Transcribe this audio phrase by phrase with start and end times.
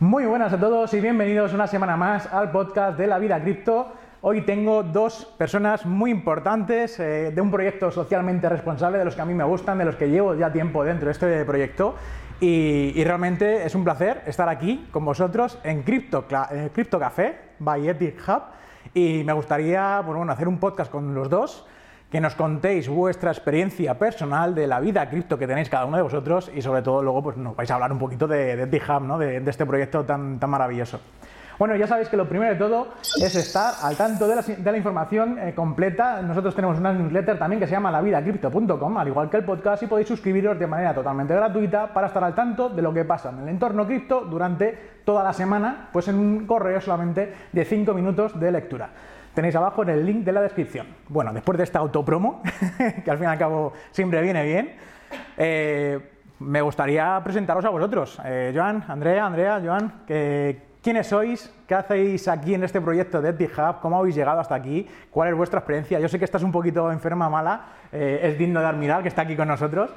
[0.00, 3.92] Muy buenas a todos y bienvenidos una semana más al podcast de la vida cripto.
[4.22, 9.20] Hoy tengo dos personas muy importantes eh, de un proyecto socialmente responsable, de los que
[9.20, 11.96] a mí me gustan, de los que llevo ya tiempo dentro de este proyecto.
[12.40, 17.86] Y, realmente es un placer estar aquí con vosotros en Crypto, eh, Crypto Café by
[17.86, 18.42] Ethic Hub.
[18.94, 21.66] Y me gustaría bueno, hacer un podcast con los dos
[22.10, 26.02] que nos contéis vuestra experiencia personal de la vida cripto que tenéis cada uno de
[26.02, 29.16] vosotros y sobre todo luego pues nos vais a hablar un poquito de, de ¿no?
[29.18, 31.00] de, este proyecto tan, tan maravilloso.
[31.56, 32.88] Bueno, ya sabéis que lo primero de todo
[33.22, 36.22] es estar al tanto de la, de la información eh, completa.
[36.22, 39.86] Nosotros tenemos una newsletter también que se llama lavidacripto.com, al igual que el podcast, y
[39.86, 43.40] podéis suscribiros de manera totalmente gratuita para estar al tanto de lo que pasa en
[43.40, 48.40] el entorno cripto durante toda la semana, pues en un correo solamente de 5 minutos
[48.40, 48.88] de lectura
[49.34, 50.86] tenéis abajo en el link de la descripción.
[51.08, 52.42] Bueno, después de esta autopromo,
[53.04, 54.74] que al fin y al cabo siempre viene bien,
[55.36, 55.98] eh,
[56.40, 58.20] me gustaría presentaros a vosotros.
[58.24, 61.52] Eh, Joan, Andrea, Andrea, Joan, que, ¿quiénes sois?
[61.66, 63.80] ¿Qué hacéis aquí en este proyecto de EtiHub?
[63.80, 64.88] ¿Cómo habéis llegado hasta aquí?
[65.10, 66.00] ¿Cuál es vuestra experiencia?
[66.00, 69.22] Yo sé que estás un poquito enferma, mala, eh, es digno de admirar que está
[69.22, 69.90] aquí con nosotros.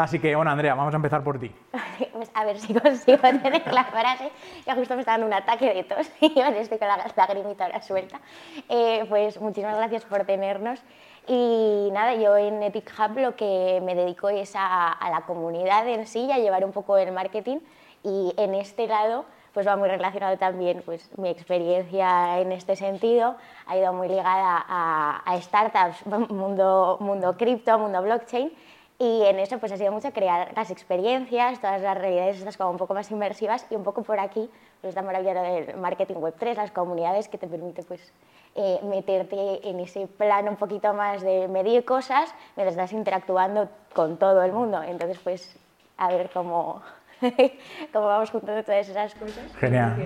[0.00, 1.54] Así que, bueno, Andrea, vamos a empezar por ti.
[2.12, 4.30] Pues a ver si consigo tener la frase,
[4.64, 7.66] que justo me está dando un ataque de tos y yo estoy con la lagrimita
[7.66, 8.20] ahora suelta.
[8.68, 10.82] Eh, pues muchísimas gracias por tenernos.
[11.26, 15.86] Y nada, yo en Epic Hub lo que me dedico es a, a la comunidad
[15.88, 17.58] en sí, a llevar un poco el marketing
[18.02, 23.36] y en este lado pues va muy relacionado también pues, mi experiencia en este sentido,
[23.66, 28.52] ha ido muy ligada a, a startups, mundo, mundo cripto, mundo blockchain,
[29.00, 32.70] y en eso pues ha sido mucho crear las experiencias, todas las realidades estas como
[32.70, 34.50] un poco más inmersivas y un poco por aquí,
[34.82, 38.12] pues esta maravilla del marketing web 3, las comunidades que te permite pues
[38.54, 44.18] eh, meterte en ese plano un poquito más de medir cosas mientras estás interactuando con
[44.18, 44.82] todo el mundo.
[44.82, 45.58] Entonces pues
[45.96, 46.82] a ver cómo,
[47.94, 49.50] cómo vamos juntando todas esas cosas.
[49.56, 49.96] Genial.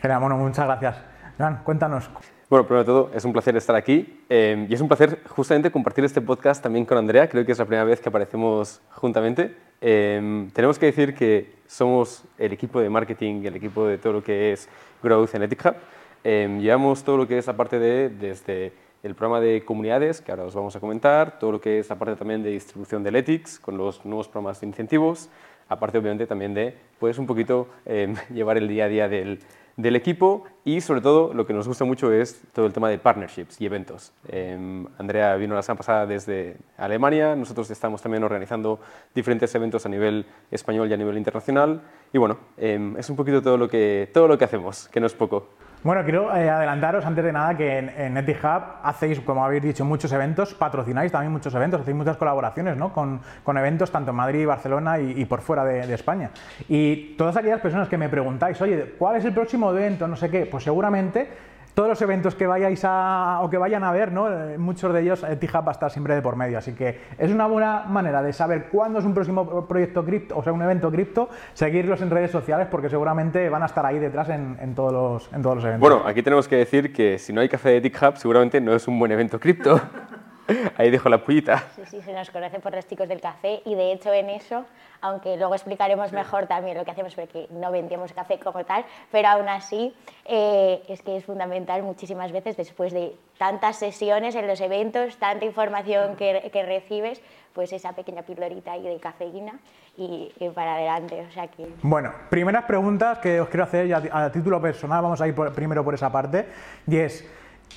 [0.00, 0.96] Genial, bueno, muchas gracias.
[1.38, 2.08] Joan, cuéntanos.
[2.52, 5.70] Bueno, primero de todo, es un placer estar aquí eh, y es un placer justamente
[5.70, 7.26] compartir este podcast también con Andrea.
[7.26, 9.56] Creo que es la primera vez que aparecemos juntamente.
[9.80, 14.22] Eh, tenemos que decir que somos el equipo de marketing, el equipo de todo lo
[14.22, 14.68] que es
[15.02, 15.76] Growth en Ethic Hub.
[16.24, 20.30] Eh, llevamos todo lo que es la parte de, desde el programa de comunidades, que
[20.30, 23.16] ahora os vamos a comentar, todo lo que es la parte también de distribución del
[23.16, 25.30] Ethics, con los nuevos programas de incentivos,
[25.70, 27.68] aparte obviamente también de, pues un poquito
[28.30, 29.40] llevar el día a día del,
[29.76, 32.98] del equipo y sobre todo lo que nos gusta mucho es todo el tema de
[32.98, 34.12] partnerships y eventos.
[34.28, 38.80] Eh, Andrea vino la semana pasada desde Alemania, nosotros estamos también organizando
[39.14, 41.80] diferentes eventos a nivel español y a nivel internacional
[42.12, 45.06] y bueno, eh, es un poquito todo lo, que, todo lo que hacemos, que no
[45.06, 45.48] es poco.
[45.84, 49.84] Bueno, quiero eh, adelantaros antes de nada que en, en EtiHub hacéis, como habéis dicho,
[49.84, 52.92] muchos eventos, patrocináis también muchos eventos, hacéis muchas colaboraciones ¿no?
[52.92, 56.30] con, con, eventos tanto en Madrid, Barcelona y, y por fuera de, de, España.
[56.68, 60.06] Y todas aquellas personas que me preguntáis, oye, ¿cuál es el próximo evento?
[60.06, 61.28] No sé qué, pues seguramente
[61.74, 64.28] todos los eventos que vayáis a o que vayan a ver, ¿no?
[64.58, 67.46] muchos de ellos T-Hub va a estar siempre de por medio, así que es una
[67.46, 71.28] buena manera de saber cuándo es un próximo proyecto cripto, o sea, un evento cripto,
[71.54, 75.32] seguirlos en redes sociales porque seguramente van a estar ahí detrás en, en, todos, los,
[75.32, 75.88] en todos los eventos.
[75.88, 78.86] Bueno, aquí tenemos que decir que si no hay café de T-Hub, seguramente no es
[78.88, 79.80] un buen evento cripto.
[80.76, 81.64] Ahí dejo la pullita.
[81.76, 84.64] Sí, sí, se nos conoce por los chicos del café y de hecho en eso,
[85.00, 89.28] aunque luego explicaremos mejor también lo que hacemos porque no vendíamos café como tal, pero
[89.28, 94.60] aún así eh, es que es fundamental muchísimas veces después de tantas sesiones en los
[94.60, 97.20] eventos, tanta información que, que recibes,
[97.52, 99.58] pues esa pequeña pildorita ahí de cafeína
[99.96, 101.26] y, y, para adelante.
[101.28, 101.66] O sea que...
[101.82, 105.52] Bueno, primeras preguntas que os quiero hacer ya a título personal, vamos a ir por,
[105.52, 106.46] primero por esa parte,
[106.86, 107.28] y es...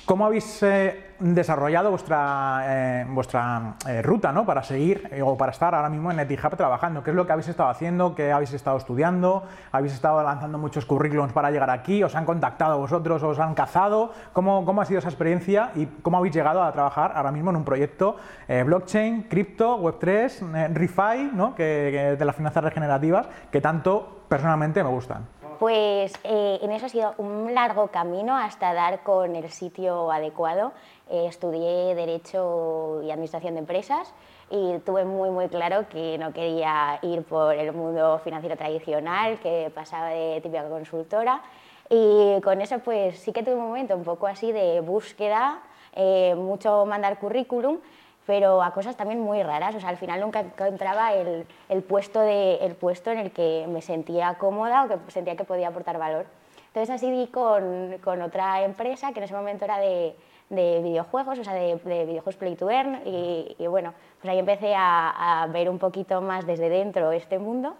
[0.04, 4.46] ¿Cómo habéis eh, desarrollado vuestra, eh, vuestra eh, ruta ¿no?
[4.46, 7.02] para seguir o para estar ahora mismo en EtiHub trabajando?
[7.02, 8.14] ¿Qué es lo que habéis estado haciendo?
[8.14, 9.44] ¿Qué habéis estado estudiando?
[9.72, 12.04] ¿Habéis estado lanzando muchos currículums para llegar aquí?
[12.04, 13.22] ¿Os han contactado vosotros?
[13.22, 14.12] ¿Os han cazado?
[14.32, 17.56] ¿Cómo, ¿Cómo, ha sido esa experiencia y cómo habéis llegado a trabajar ahora mismo en
[17.56, 21.54] un proyecto blockchain, cripto, Web3, ReFi, ¿no?
[21.54, 25.26] que de las finanzas regenerativas, que tanto personalmente me gustan?
[25.58, 30.72] Pues eh, en eso ha sido un largo camino hasta dar con el sitio adecuado.
[31.08, 34.12] Eh, estudié Derecho y Administración de Empresas
[34.50, 39.70] y tuve muy muy claro que no quería ir por el mundo financiero tradicional, que
[39.74, 41.42] pasaba de típica consultora.
[41.88, 45.62] Y con eso pues sí que tuve un momento un poco así de búsqueda,
[45.94, 47.78] eh, mucho mandar currículum,
[48.26, 49.74] pero a cosas también muy raras.
[49.74, 53.66] O sea, al final nunca encontraba el, el, puesto de, el puesto en el que
[53.68, 56.26] me sentía cómoda o que sentía que podía aportar valor.
[56.68, 60.14] Entonces así di con, con otra empresa que en ese momento era de,
[60.50, 64.38] de videojuegos, o sea, de, de, videojuegos Play to Earn y, y, bueno, pues ahí
[64.38, 67.76] empecé a, a, ver un poquito más desde dentro este mundo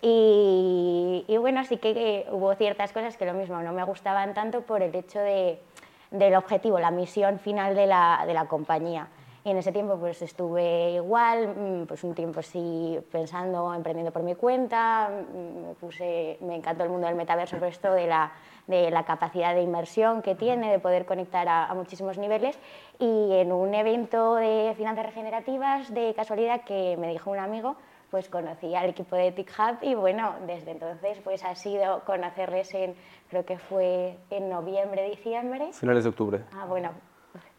[0.00, 4.32] Y, y bueno, sí que, que hubo ciertas cosas que lo mismo no me gustaban
[4.32, 5.58] tanto por el hecho de,
[6.10, 9.08] del objetivo, la misión final de la, de la compañía.
[9.44, 14.22] Y en ese tiempo pues estuve igual, mm, pues un tiempo así pensando, emprendiendo por
[14.22, 18.32] mi cuenta, mm, me, puse, me encantó el mundo del metaverso por esto de la,
[18.66, 22.58] de la capacidad de inmersión que tiene, de poder conectar a, a muchísimos niveles.
[22.98, 27.76] Y en un evento de finanzas regenerativas, de casualidad, que me dijo un amigo,
[28.10, 32.94] pues conocí al equipo de TICHub y bueno, desde entonces pues ha sido conocerles en,
[33.28, 35.72] creo que fue en noviembre, diciembre.
[35.72, 36.44] Finales de octubre.
[36.52, 36.90] Ah, bueno,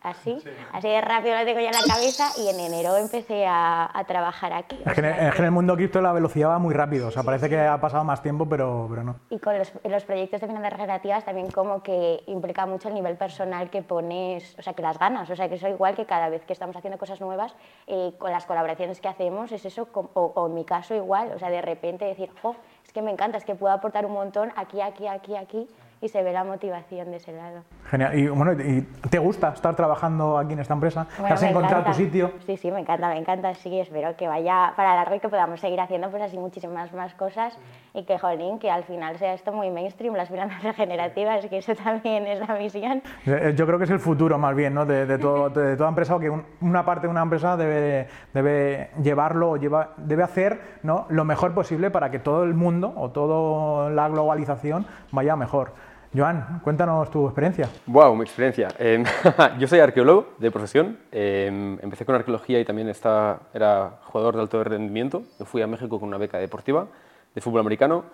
[0.02, 0.42] así,
[0.72, 4.04] así de rápido lo tengo ya en la cabeza y en enero empecé a, a
[4.06, 4.80] trabajar aquí.
[4.86, 7.24] Es que en, el, en el mundo cripto la velocidad va muy rápido, o sea,
[7.24, 9.16] parece que ha pasado más tiempo, pero, pero no.
[9.30, 13.18] Y con los, los proyectos de finanzas regenerativas también como que implica mucho el nivel
[13.18, 16.30] personal que pones, o sea, que las ganas, o sea, que eso igual que cada
[16.30, 17.56] vez que estamos haciendo cosas nuevas,
[17.88, 21.40] eh, con las colaboraciones que hacemos, es eso, o, o, en mi caso igual, o
[21.40, 22.56] sea, de repente decir, oh,
[22.86, 25.68] es que me encanta, es que puedo aportar un montón aquí, aquí, aquí, aquí,
[26.02, 27.62] y se ve la motivación de ese lado.
[27.90, 28.18] Genial.
[28.18, 31.08] Y bueno, ¿y ¿te gusta estar trabajando aquí en esta empresa?
[31.20, 31.92] Bueno, ¿Has encontrado encanta.
[31.92, 32.32] tu sitio?
[32.46, 33.54] Sí, sí, me encanta, me encanta.
[33.56, 37.14] Sí, espero que vaya para largo y que podamos seguir haciendo pues así muchísimas más
[37.16, 37.58] cosas
[37.94, 41.74] y que, jolín, que al final sea esto muy mainstream, las finanzas regenerativas, que eso
[41.76, 43.02] también es la misión.
[43.26, 44.86] Eh, Yo creo que es el futuro más bien, ¿no?
[44.86, 48.08] De, de, todo- de toda empresa, o que un- una parte de una empresa debe,
[48.34, 51.06] debe llevarlo, o lleva, debe hacer ¿no?
[51.10, 55.74] lo mejor posible para que todo el mundo o toda la globalización vaya mejor.
[56.16, 57.70] Joan, cuéntanos tu experiencia.
[57.86, 58.70] Wow, mi experiencia.
[58.80, 59.04] Eh,
[59.60, 60.98] yo soy arqueólogo de profesión.
[61.12, 65.22] Eh, empecé con arqueología y también estaba, era jugador de alto rendimiento.
[65.38, 66.88] Me fui a México con una beca deportiva
[67.36, 68.06] de fútbol americano.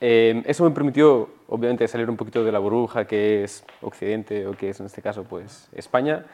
[0.00, 4.52] Eh, eso me permitió, obviamente, salir un poquito de la burbuja que es Occidente o
[4.52, 6.24] que es en este caso pues España.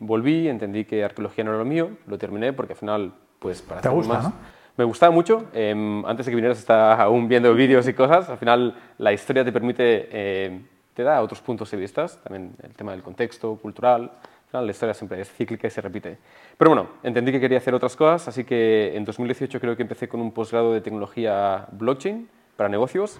[0.00, 3.80] Volví, entendí que arqueología no era lo mío, lo terminé porque al final, pues para
[3.80, 4.32] Te hacer gusta, más, ¿no?
[4.78, 5.46] Me gustaba mucho.
[5.52, 5.74] eh,
[6.06, 8.30] antes de que vinieras estaba aún viendo vídeos y cosas.
[8.30, 10.60] Al final la historia te permite, eh,
[10.94, 12.06] te da otros puntos de vista.
[12.06, 14.02] También el tema del contexto cultural.
[14.02, 16.16] Al final la historia siempre es cíclica y se repite.
[16.56, 20.08] Pero bueno, entendí que quería hacer otras cosas, así que en 2018 creo que empecé
[20.08, 23.18] con un posgrado de tecnología blockchain para negocios.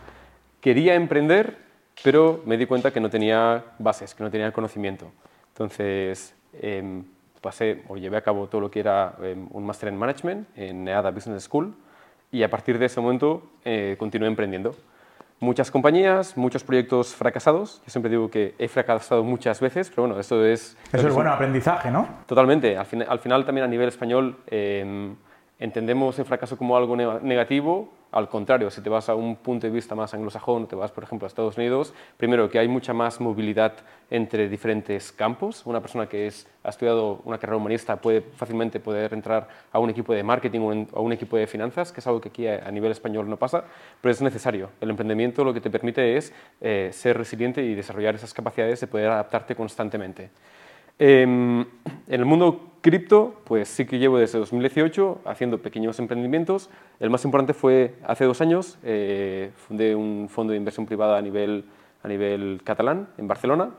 [0.61, 1.59] Quería emprender,
[2.05, 5.11] pero me di cuenta que no tenía bases, que no tenía conocimiento.
[5.49, 7.05] Entonces, em,
[7.41, 10.85] pasé o llevé a cabo todo lo que era em, un máster en management en
[10.85, 11.75] NEADA Business School
[12.33, 14.75] y a partir de ese momento eh, continué emprendiendo.
[15.41, 17.81] Muchas compañías, muchos proyectos fracasados.
[17.87, 20.77] Yo siempre digo que he fracasado muchas veces, pero bueno, esto es...
[20.93, 22.09] Eso es bueno, aprendizaje, ¿no?
[22.27, 22.77] Totalmente.
[22.77, 25.15] Al, fin- al final también a nivel español eh,
[25.59, 27.93] entendemos el fracaso como algo ne- negativo.
[28.11, 31.05] Al contrario, si te vas a un punto de vista más anglosajón, te vas, por
[31.05, 33.75] ejemplo, a Estados Unidos, primero que hay mucha más movilidad
[34.09, 35.67] entre diferentes campos.
[35.67, 39.91] Una persona que es, ha estudiado una carrera humanista puede fácilmente poder entrar a un
[39.91, 42.67] equipo de marketing o a un equipo de finanzas, que es algo que aquí a,
[42.67, 43.65] a nivel español no pasa,
[44.01, 44.71] pero es necesario.
[44.81, 46.33] El emprendimiento lo que te permite es
[46.63, 50.31] eh, ser resiliente y desarrollar esas capacidades de poder adaptarte constantemente.
[50.99, 51.67] Em, en
[52.09, 56.71] el mundo cripto, pues sí que llevo desde 2018 haciendo pequeños emprendimientos.
[56.99, 61.23] El más importante fue hace dos años, eh, fundé un fondo de inversión privada a
[61.23, 61.65] nivel,
[62.03, 63.71] a nivel catalán en Barcelona.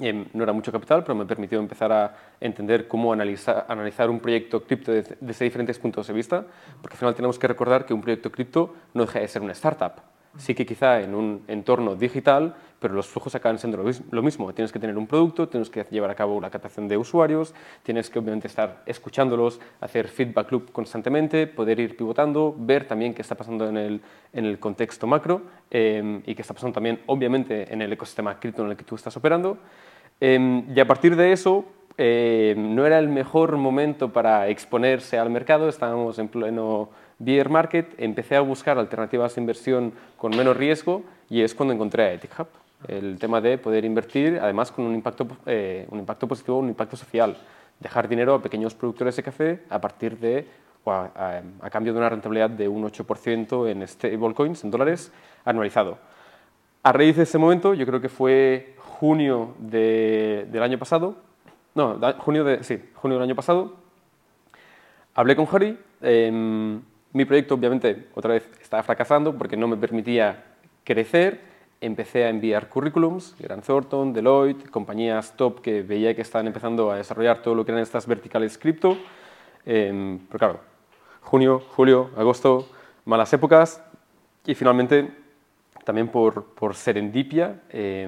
[0.00, 4.20] Em, no era mucho capital, pero me permitió empezar a entender cómo analizar, analizar un
[4.20, 6.46] proyecto cripto desde, desde diferentes puntos de vista,
[6.80, 9.52] porque al final tenemos que recordar que un proyecto cripto no deja de ser una
[9.52, 10.00] startup.
[10.38, 14.22] Sí que quizá en un entorno digital, pero los flujos acaban siendo lo mis- lo
[14.22, 14.52] mismo.
[14.54, 18.08] Tienes que tener un producto, tienes que llevar a cabo la captación de usuarios, tienes
[18.08, 23.34] que obviamente estar escuchándolos, hacer feedback loop constantemente, poder ir pivotando, ver también qué está
[23.34, 24.00] pasando en el,
[24.32, 25.42] en el contexto macro
[25.72, 28.94] eh, y qué está pasando también obviamente en el ecosistema cripto en el que tú
[28.94, 29.58] estás operando.
[30.20, 31.64] Eh, y a partir de eso,
[31.96, 37.94] eh, no era el mejor momento para exponerse al mercado, estábamos en pleno bear market,
[37.98, 42.38] empecé a buscar alternativas de inversión con menos riesgo y es cuando encontré a Ethic
[42.38, 42.46] Hub.
[42.86, 46.96] El tema de poder invertir, además con un impacto, eh, un impacto positivo, un impacto
[46.96, 47.36] social.
[47.80, 50.46] Dejar dinero a pequeños productores de café a partir de,
[50.84, 55.10] o a, a- a cambio de una rentabilidad de un 8% en stablecoins, en dólares,
[55.44, 55.98] anualizado.
[56.84, 61.16] A raíz de ese momento, yo creo que fue junio de- del año pasado,
[61.74, 63.74] no, junio, de, sí, junio del año pasado,
[65.14, 65.76] hablé con Harry.
[66.00, 66.80] em,
[67.12, 70.44] mi proyecto, obviamente, otra vez estaba fracasando porque no me permitía
[70.84, 71.40] crecer.
[71.80, 76.96] Empecé a enviar currículums, Grant Thornton, Deloitte, compañías top que veía que estaban empezando a
[76.96, 78.96] desarrollar todo lo que eran estas verticales cripto.
[79.64, 80.60] Em, pero claro,
[81.20, 82.68] junio, julio, agosto,
[83.04, 83.82] malas épocas.
[84.44, 85.08] Y finalmente,
[85.84, 88.06] también por, por serendipia, eh,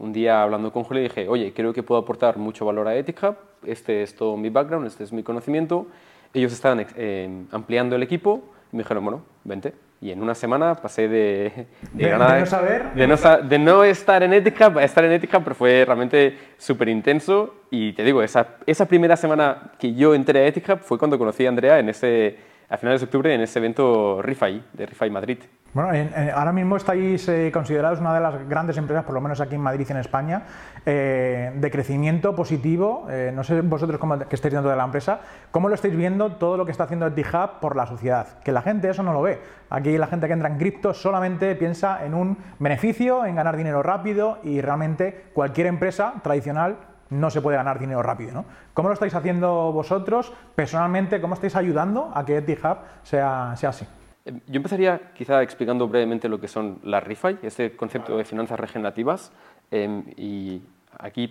[0.00, 3.20] un día hablando con Julio dije, oye, creo que puedo aportar mucho valor a Ethic
[3.64, 5.86] este es todo mi background, este es mi conocimiento.
[6.32, 9.74] Ellos estaban eh, ampliando el equipo y me dijeron, bueno, vente.
[10.02, 12.94] Y en una semana pasé de, de, de, no saber.
[12.94, 16.88] De no, de no, estar en ética a estar en ética, pero fue realmente súper
[16.88, 17.54] intenso.
[17.70, 21.44] Y te digo, esa, esa primera semana que yo entré a ética fue cuando conocí
[21.44, 22.38] a Andrea en ese,
[22.70, 25.38] a finales de octubre en ese evento RIFAI, de RIFAI Madrid.
[25.72, 29.40] Bueno, en, ahora mismo estáis eh, considerados una de las grandes empresas, por lo menos
[29.40, 30.42] aquí en Madrid y en España,
[30.84, 33.06] eh, de crecimiento positivo.
[33.08, 35.20] Eh, no sé vosotros cómo, que estáis dentro de la empresa,
[35.52, 38.40] cómo lo estáis viendo todo lo que está haciendo EtiHub por la sociedad.
[38.42, 39.40] Que la gente eso no lo ve.
[39.70, 43.80] Aquí la gente que entra en cripto solamente piensa en un beneficio, en ganar dinero
[43.80, 46.78] rápido y realmente cualquier empresa tradicional
[47.10, 48.32] no se puede ganar dinero rápido.
[48.32, 48.44] ¿no?
[48.74, 51.20] ¿Cómo lo estáis haciendo vosotros personalmente?
[51.20, 53.86] ¿Cómo estáis ayudando a que EtiHub sea, sea así?
[54.24, 59.32] Yo empezaría quizá explicando brevemente lo que son las RIFI, este concepto de finanzas regenerativas,
[59.70, 60.62] eh, y
[60.98, 61.28] aquí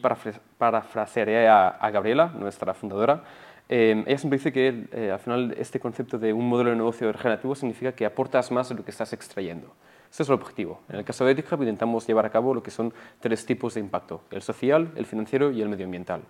[0.58, 3.24] parafrasearé a, a, Gabriela, nuestra fundadora.
[3.72, 7.12] Eh, ella siempre dice que eh, al final este concepto de un modelo de negocio
[7.12, 9.75] regenerativo significa que aportas más de lo que estás extrayendo.
[10.12, 10.81] Ese es el objetivo.
[10.89, 13.81] En el caso de EtiHub intentamos llevar a cabo lo que son tres tipos de
[13.81, 16.22] impacto, el social, el financiero y el medioambiental.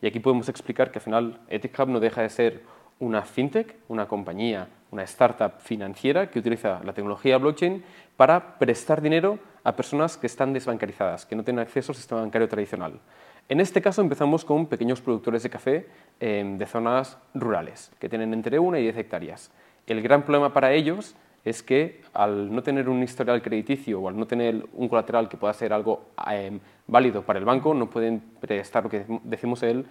[0.00, 2.62] Y aquí podemos explicar que al final EtiHub no deja de ser
[2.98, 7.84] una fintech, una compañía, una startup financiera que utiliza la tecnología blockchain
[8.16, 12.48] para prestar dinero a personas que están desbancarizadas, que no tienen acceso al sistema bancario
[12.48, 13.00] tradicional.
[13.48, 15.88] En este caso empezamos con pequeños productores de café
[16.20, 19.50] eh, de zonas rurales, que tienen entre 1 y 10 hectáreas.
[19.86, 21.14] El gran problema para ellos
[21.46, 25.36] es que al no tener un historial crediticio o al no tener un colateral que
[25.36, 29.86] pueda ser algo eh, válido para el banco, no pueden prestar lo que decimos él,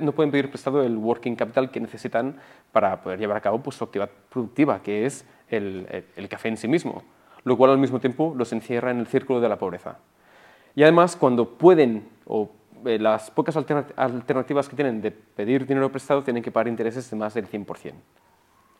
[0.00, 2.36] no, pueden pedir prestado el working capital que necesitan
[2.72, 6.56] para poder llevar a cabo pues, su actividad productiva, que es el, el, café en
[6.56, 7.02] sí mismo,
[7.44, 9.98] lo cual al mismo tiempo los encierra en el círculo de la pobreza.
[10.74, 12.50] Y además, cuando pueden o
[12.86, 17.16] eh, las pocas alternativas que tienen de pedir dinero prestado tienen que pagar intereses de
[17.18, 17.92] más del 100%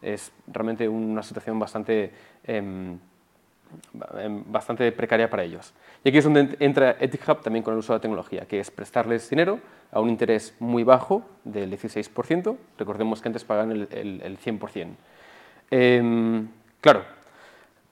[0.04, 2.12] es realmente una situación bastante,
[2.44, 2.98] eh,
[4.46, 5.72] bastante precaria para ellos.
[6.04, 8.70] Y aquí es donde entra EtiHub también con el uso de la tecnología, que es
[8.70, 9.58] prestarles dinero
[9.90, 12.56] a un interés muy bajo del 16%.
[12.78, 14.88] Recordemos que antes pagaban el, el, el 100%.
[15.70, 16.48] Eh, em,
[16.80, 17.04] claro,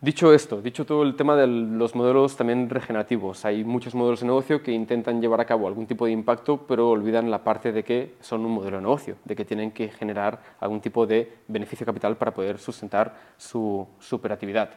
[0.03, 4.27] Dicho esto, dicho todo el tema de los modelos también regenerativos, hay muchos modelos de
[4.27, 7.85] negocio que intentan llevar a cabo algún tipo de impacto, pero olvidan la parte de
[7.85, 11.87] que son un modelo de negocio, de que tienen que generar algún tipo de beneficio
[11.87, 14.71] capital para poder sustentar su, su operatividad.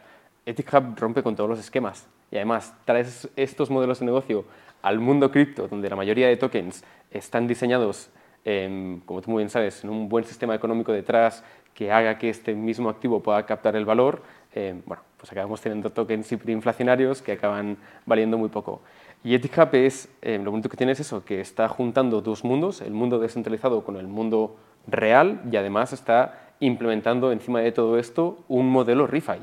[0.44, 4.44] EthiChub rompe con todos los esquemas y además traes estos modelos de negocio
[4.80, 8.10] al mundo cripto, donde la mayoría de tokens están diseñados,
[8.44, 11.42] como tú muy bien sabes, en un buen sistema económico detrás
[11.74, 14.22] que haga que este mismo activo pueda captar el valor,
[14.54, 18.80] eh, bueno, pues acabamos teniendo tokens hiperinflacionarios que acaban valiendo muy poco.
[19.24, 22.80] Y EthiHub es, eh, lo bonito que tiene es eso, que está juntando dos mundos,
[22.80, 24.54] el mundo descentralizado con el mundo
[24.86, 29.40] real y además está implementando encima de todo esto un modelo ReFi.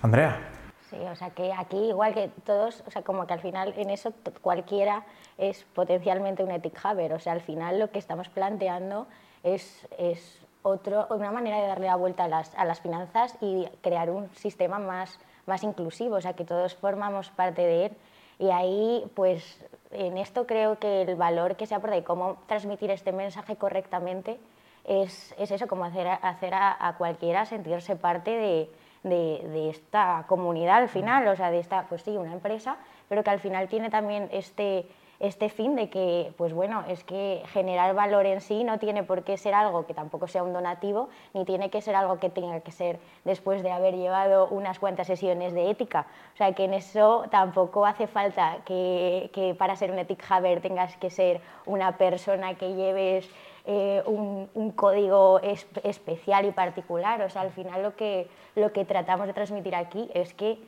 [0.00, 0.40] Andrea.
[0.88, 3.90] Sí, o sea que aquí igual que todos, o sea como que al final en
[3.90, 5.04] eso cualquiera
[5.36, 9.08] es potencialmente un ethic haver, o sea al final lo que estamos planteando
[9.42, 13.66] es, es otro, una manera de darle la vuelta a las, a las, finanzas y
[13.80, 17.92] crear un sistema más, más inclusivo, o sea, que todos formamos parte de él.
[18.38, 22.90] Y ahí, pues, en esto creo que el valor que se aporta y cómo transmitir
[22.90, 24.38] este mensaje correctamente
[24.84, 28.70] es, es eso, como hacer, hacer a, a cualquiera sentirse parte de,
[29.02, 32.76] de, esta comunidad al final, o sea, de esta, pues sí, una empresa,
[33.08, 34.86] pero que al final tiene también este
[35.20, 39.24] este fin de que, pues bueno, es que generar valor en sí no tiene por
[39.24, 42.60] qué ser algo que tampoco sea un donativo, ni tiene que ser algo que tenga
[42.60, 46.06] que ser después de haber llevado unas cuantas sesiones de ética.
[46.34, 50.60] O sea, que en eso tampoco hace falta que, que para ser un ethic haver
[50.60, 53.28] tengas que ser una persona que lleves
[53.64, 57.20] eh, un, código es, especial y particular.
[57.22, 60.58] O sea, al final lo que, lo que tratamos de transmitir aquí es que...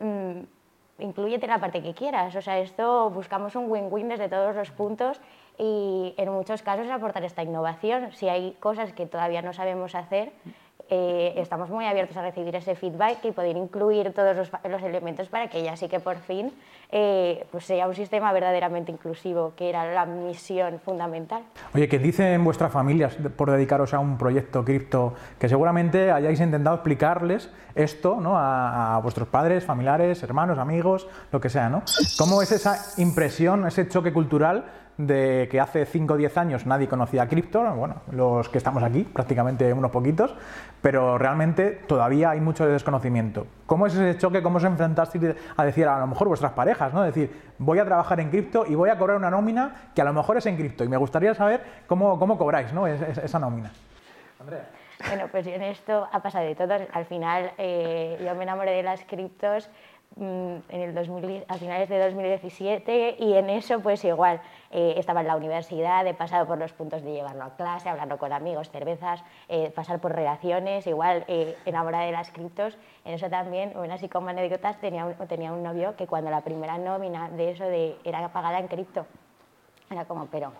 [0.00, 0.40] Mmm,
[1.00, 2.34] incluyete la parte que quieras.
[2.36, 5.20] O sea, esto buscamos un win-win desde todos los puntos
[5.58, 8.12] y en muchos casos aportar esta innovación.
[8.12, 10.32] Si hay cosas que todavía no sabemos hacer,
[10.92, 15.48] eh, estamos muy abiertos a recibir ese feedback y poder incluir todos los, elementos para
[15.48, 16.52] que ya sí que por fin
[16.90, 21.42] eh, pues sea un sistema verdaderamente inclusivo, que era la misión fundamental.
[21.74, 26.74] Oye, ¿qué dicen vuestras familias por dedicaros a un proyecto cripto que seguramente hayáis intentado
[26.74, 28.36] explicarles esto ¿no?
[28.36, 31.68] a, a, vuestros padres, familiares, hermanos, amigos, lo que sea?
[31.68, 31.84] ¿no?
[32.18, 34.64] ¿Cómo es esa impresión, ese choque cultural
[35.06, 39.04] de que hace 5 o 10 años nadie conocía cripto, bueno, los que estamos aquí,
[39.04, 40.34] prácticamente unos poquitos,
[40.82, 43.46] pero realmente todavía hay mucho desconocimiento.
[43.66, 44.42] ¿Cómo es ese choque?
[44.42, 47.02] ¿Cómo os enfrentasteis a decir a lo mejor vuestras parejas, ¿no?
[47.02, 50.12] Decir, voy a trabajar en cripto y voy a cobrar una nómina que a lo
[50.12, 52.86] mejor es en cripto y me gustaría saber cómo, cómo cobráis ¿no?
[52.86, 53.70] esa nómina.
[54.40, 54.68] Andrea.
[55.08, 56.74] Bueno, pues en esto ha pasado de todo.
[56.92, 59.70] Al final eh, yo me enamoré de las criptos
[60.16, 64.40] mm, en el 2000, a finales de 2017 y en eso pues igual
[64.70, 68.18] eh, estaba en la universidad, he pasado por los puntos de llevarlo a clase, hablando
[68.18, 71.24] con amigos, cervezas, eh, pasar por relaciones, igual
[71.64, 72.78] enamorada de las criptos.
[73.04, 76.42] En eso también, bueno, así como anécdotas, tenía un, tenía un novio que cuando la
[76.42, 79.06] primera nómina de eso de, era pagada en cripto,
[79.90, 80.52] era como, pero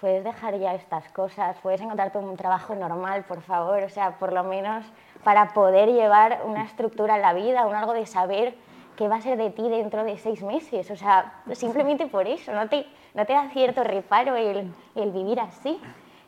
[0.00, 4.34] puedes dejar ya estas cosas, puedes encontrarte un trabajo normal, por favor, o sea, por
[4.34, 4.84] lo menos
[5.22, 8.54] para poder llevar una estructura en la vida, un algo de saber
[8.96, 12.52] qué va a ser de ti dentro de seis meses, o sea, simplemente por eso,
[12.52, 14.72] no te, no te da cierto reparo el,
[15.12, 15.80] vivir así.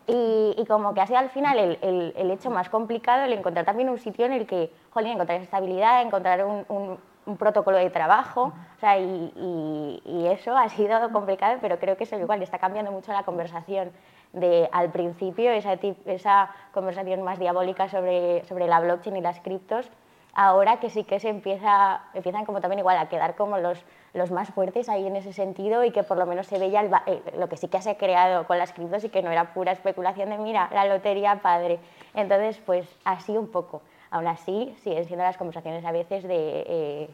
[0.09, 3.99] Y, como que ha sido al final el, hecho más complicado el encontrar también un
[3.99, 6.99] sitio en el que, jolín, encontrar estabilidad, encontrar un,
[7.39, 10.01] protocolo de trabajo, o sea, y,
[10.31, 13.91] eso ha sido complicado, pero creo que eso igual está cambiando mucho la conversación
[14.33, 19.91] de al principio, esa, conversación más diabólica sobre la blockchain y las criptos,
[20.37, 24.31] ahora que sí que se empieza, empiezan como también igual a quedar como los, los
[24.31, 27.23] más fuertes ahí en ese sentido y que por lo menos se veía el, eh,
[27.39, 29.73] lo que sí que se ha creado con las criptos y que no era pura
[29.73, 31.79] especulación de mira, la lotería padre.
[32.15, 33.81] Entonces, pues así un poco.
[34.11, 37.09] Aún así, siguen siendo las conversaciones a veces de eh,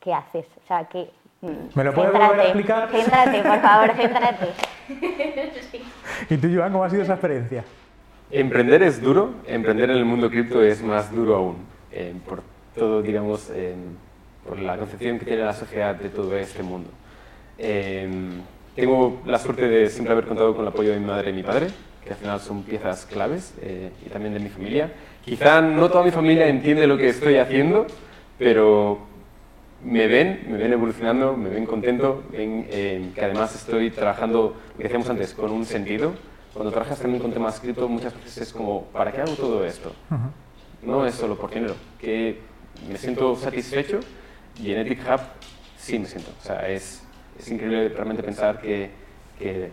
[0.00, 0.46] qué haces.
[0.64, 1.10] O sea, que.
[1.42, 2.88] Mm, ¿Me lo puedes volver a explicar?
[2.90, 4.48] Céntrate, por favor, céntrate.
[6.30, 7.62] ¿Y tú, Joan, cómo ha sido esa experiencia?
[8.30, 12.42] Emprender es duro, emprender en el mundo cripto es más duro aún, eh, por
[12.74, 13.74] todo, digamos, eh,
[14.46, 16.90] por la concepción que tiene la sociedad de todo este mundo.
[17.58, 18.08] Eh,
[18.74, 21.42] tengo la suerte de siempre haber contado con el apoyo de mi madre y mi
[21.42, 21.68] padre,
[22.02, 23.54] que al final son piezas claves,
[24.04, 24.90] y también de mi familia.
[25.24, 27.86] Quizá no toda mi familia entiende lo que estoy haciendo,
[28.38, 28.98] pero
[29.84, 34.82] me ven, me ven evolucionando, me ven contento, ven eh, que además estoy trabajando, lo
[34.82, 36.12] decíamos antes, con un sentido.
[36.52, 39.92] Cuando trabajas también con temas escritos, muchas veces es como, ¿para qué hago todo esto?
[40.82, 42.40] No es solo por dinero, que
[42.88, 44.00] me siento satisfecho
[44.60, 45.20] y en Ethic Hub
[45.76, 46.30] sí me siento.
[46.40, 47.04] O sea, es,
[47.38, 48.90] es increíble realmente pensar que,
[49.38, 49.70] que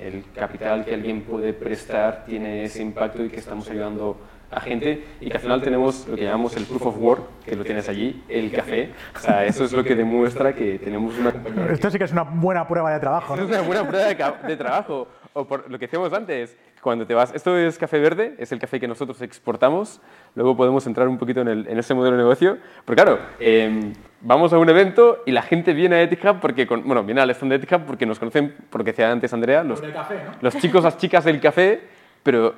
[0.00, 4.16] el capital que alguien puede prestar tiene ese impacto y que estamos ayudando
[4.50, 7.54] a gente y que al final tenemos lo que llamamos el proof of work, que
[7.54, 8.90] lo tienes allí, el café.
[9.14, 11.66] O sea, eso es lo que demuestra que tenemos una compañía.
[11.70, 13.36] Esto sí que es una buena prueba de trabajo.
[13.36, 13.42] ¿no?
[13.42, 15.08] es una buena prueba de, de, trabajo.
[15.34, 18.58] O por lo que decíamos antes, cuando te vas, esto es café verde, es el
[18.58, 20.00] café que nosotros exportamos.
[20.34, 22.58] Luego podemos entrar un poquito en, el, en ese modelo de negocio.
[22.84, 26.84] Pero claro, eh, vamos a un evento y la gente viene a Etihad porque, con,
[26.84, 30.14] bueno, viene al stand de Etihad porque nos conocen, porque decía antes Andrea, los, café,
[30.24, 30.32] ¿no?
[30.40, 31.80] los chicos, las chicas del café,
[32.22, 32.54] pero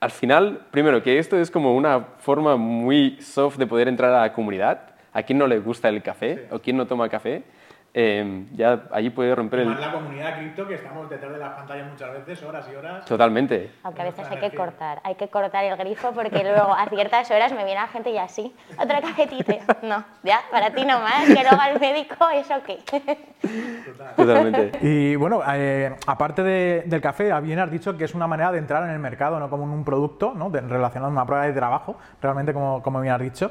[0.00, 4.20] al final, primero, que esto es como una forma muy soft de poder entrar a
[4.20, 4.82] la comunidad.
[5.12, 6.42] A quien no le gusta el café sí.
[6.50, 7.42] o quien no toma café.
[8.00, 9.80] Eh, ya allí puede romper el...
[9.80, 13.04] la comunidad cripto que estamos detrás de las pantallas muchas veces, horas y horas.
[13.04, 13.72] Totalmente.
[13.82, 17.28] Aunque a veces hay que cortar, hay que cortar el grifo porque luego a ciertas
[17.32, 19.52] horas me viene la gente y así, otro cafetito.
[19.82, 22.78] No, ya, para ti nomás, que luego al médico, ¿eso qué?
[24.16, 24.78] Totalmente.
[24.80, 28.58] Y bueno, eh, aparte de, del café, bien has dicho que es una manera de
[28.58, 30.50] entrar en el mercado, no como en un producto, ¿no?
[30.50, 33.50] De, relacionado a una prueba de trabajo, realmente como, como bien has dicho.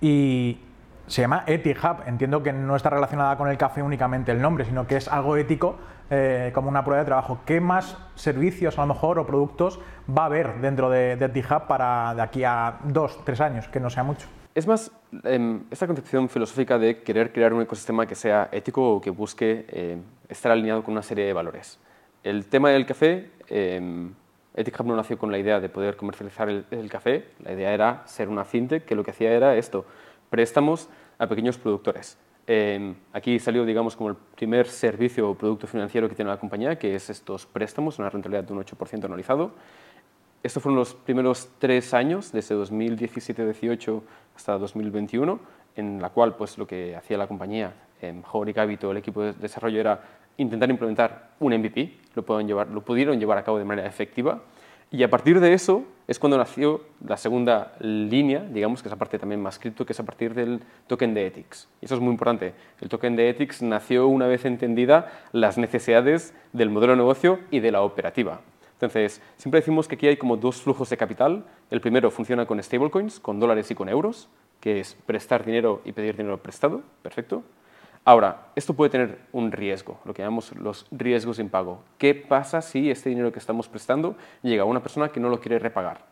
[0.00, 0.58] Y
[1.06, 2.06] se llama Etihub.
[2.06, 5.36] Entiendo que no está relacionada con el café únicamente el nombre, sino que es algo
[5.36, 5.76] ético
[6.10, 7.40] eh, como una prueba de trabajo.
[7.44, 11.66] ¿Qué más servicios a lo mejor o productos va a haber dentro de, de Etihub
[11.66, 14.26] para de aquí a dos, tres años, que no sea mucho?
[14.54, 14.92] Es más
[15.24, 19.66] eh, esta concepción filosófica de querer crear un ecosistema que sea ético o que busque
[19.68, 21.80] eh, estar alineado con una serie de valores.
[22.22, 24.08] El tema del café, eh,
[24.54, 28.02] Etihub no nació con la idea de poder comercializar el, el café, la idea era
[28.06, 29.86] ser una fintech que lo que hacía era esto,
[30.30, 32.18] préstamos a pequeños productores.
[32.46, 36.78] Eh, aquí salió, digamos, como el primer servicio o producto financiero que tiene la compañía,
[36.78, 39.52] que es estos préstamos, una rentabilidad de un 8% anualizado.
[40.42, 44.02] Estos fueron los primeros tres años, desde 2017-18
[44.36, 45.40] hasta 2021,
[45.76, 49.22] en la cual pues, lo que hacía la compañía, eh, Howard y Gabito, el equipo
[49.22, 50.02] de desarrollo, era
[50.36, 54.42] intentar implementar un MVP, lo, llevar, lo pudieron llevar a cabo de manera efectiva,
[54.94, 58.96] y a partir de eso es cuando nació la segunda línea, digamos, que es la
[58.96, 61.68] parte también más cripto, que es a partir del token de Ethics.
[61.80, 62.54] Y eso es muy importante.
[62.80, 67.58] El token de Ethics nació una vez entendida las necesidades del modelo de negocio y
[67.58, 68.40] de la operativa.
[68.74, 71.44] Entonces, siempre decimos que aquí hay como dos flujos de capital.
[71.72, 74.28] El primero funciona con stablecoins, con dólares y con euros,
[74.60, 76.82] que es prestar dinero y pedir dinero prestado.
[77.02, 77.42] Perfecto.
[78.06, 81.80] Ahora, esto puede tener un riesgo, lo que llamamos los riesgos de impago.
[81.96, 85.40] ¿Qué pasa si este dinero que estamos prestando llega a una persona que no lo
[85.40, 86.04] quiere repagar?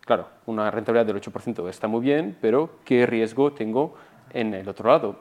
[0.00, 3.94] Claro, una rentabilidad del 8% está muy bien, pero ¿qué riesgo tengo
[4.30, 5.20] en el otro lado?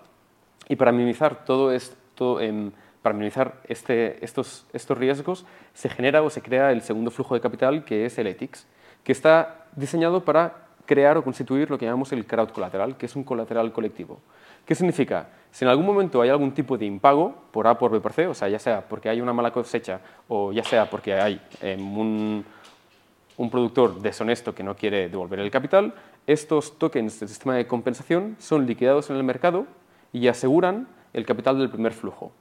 [0.68, 2.72] Y para minimizar todo esto, eh,
[3.04, 7.42] para minimizar este, estos, estos riesgos, se genera o se crea el segundo flujo de
[7.42, 8.66] capital, que es el ETICS,
[9.04, 13.16] que está diseñado para crear o constituir lo que llamamos el crowd colateral, que es
[13.16, 14.20] un colateral colectivo.
[14.66, 15.30] ¿Qué significa?
[15.52, 18.28] Si en algún momento hay algún tipo de impago por A por B por C,
[18.28, 21.98] o sea, ya sea porque hay una mala cosecha o ya sea porque hay em,
[21.98, 22.46] un,
[23.38, 25.94] un productor deshonesto que no quiere devolver el capital,
[26.26, 29.68] estos tokens del sistema de compensación son liquidados en el mercado
[30.12, 32.32] y aseguran el capital del primer flujo.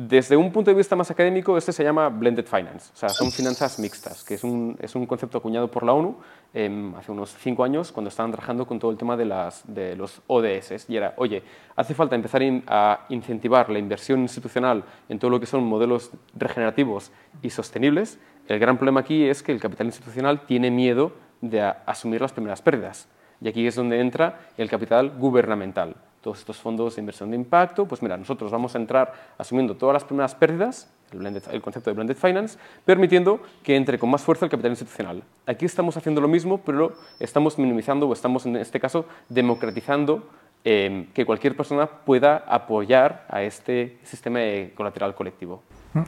[0.00, 3.32] Desde un punto de vista más académico, este se llama blended finance, o sea, son
[3.32, 6.16] finanzas mixtas, que es un, es un concepto acuñado por la ONU
[6.54, 9.96] em, hace unos cinco años cuando estaban trabajando con todo el tema de, las, de
[9.96, 10.88] los ODS.
[10.88, 11.42] Y era, oye,
[11.74, 17.10] hace falta empezar a incentivar la inversión institucional en todo lo que son modelos regenerativos
[17.42, 18.20] y sostenibles.
[18.46, 22.62] El gran problema aquí es que el capital institucional tiene miedo de asumir las primeras
[22.62, 23.08] pérdidas.
[23.40, 27.86] Y aquí es donde entra el capital gubernamental todos estos fondos de inversión de impacto,
[27.86, 32.16] pues mira, nosotros vamos a entrar asumiendo todas las primeras pérdidas, el, concepto de blended
[32.16, 35.22] finance, permitiendo que entre con más fuerza el capital institucional.
[35.46, 40.28] Aquí estamos haciendo lo mismo, pero estamos minimizando o estamos en este caso democratizando
[40.64, 44.40] em, que cualquier persona pueda apoyar a este sistema
[44.74, 45.62] colateral colectivo.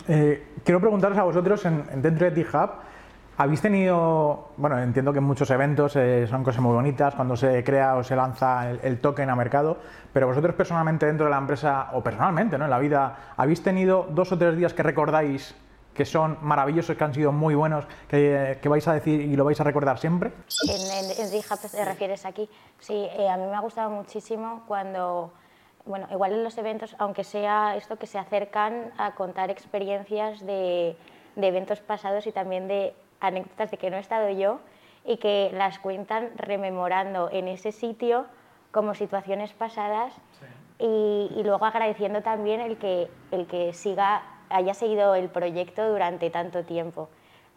[0.09, 2.71] Eh, quiero preguntaros a vosotros en, dentro de T-Hub,
[3.41, 7.65] ¿Habéis tenido, bueno, entiendo que en muchos eventos eh, son cosas muy bonitas cuando se
[7.65, 9.79] crea o se lanza el, token a mercado,
[10.13, 12.67] pero vosotros personalmente dentro de la empresa o personalmente ¿no?
[12.67, 15.55] en la vida, ¿habéis tenido dos o tres días que recordáis
[15.95, 19.59] que son maravillosos, que han sido muy buenos, que, vais a decir y lo vais
[19.59, 20.33] a recordar siempre?
[20.69, 22.47] En, en, te refieres aquí.
[22.79, 25.33] Sí, eh, a mí me ha gustado muchísimo cuando,
[25.87, 30.95] bueno, igual en los eventos, aunque sea esto que se acercan a contar experiencias de,
[31.37, 34.61] de eventos pasados y también de anécdotas de que no he estado yo
[35.05, 38.27] y que las cuentan rememorando en ese sitio
[38.71, 40.15] como situaciones pasadas
[40.79, 46.65] y, luego agradeciendo también el que, el que siga, haya seguido el proyecto durante tanto
[46.65, 47.09] tiempo.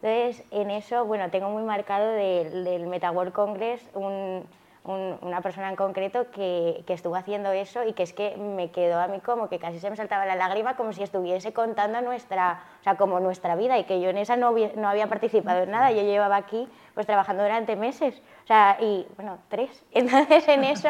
[0.02, 4.46] Entonces, en eso, bueno, tengo muy marcado del, del MetaWorld Congress un,
[4.86, 9.00] una persona en concreto que, que, estuvo haciendo eso y que es que me quedó
[9.00, 12.64] a mí como que casi se me saltaba la lágrima como si estuviese contando nuestra,
[12.82, 15.72] o sea, como nuestra vida y que yo en esa no, no había participado en
[15.72, 20.66] nada, yo llevaba aquí pues trabajando durante meses, o sea, y bueno, tres, entonces en
[20.66, 20.90] eso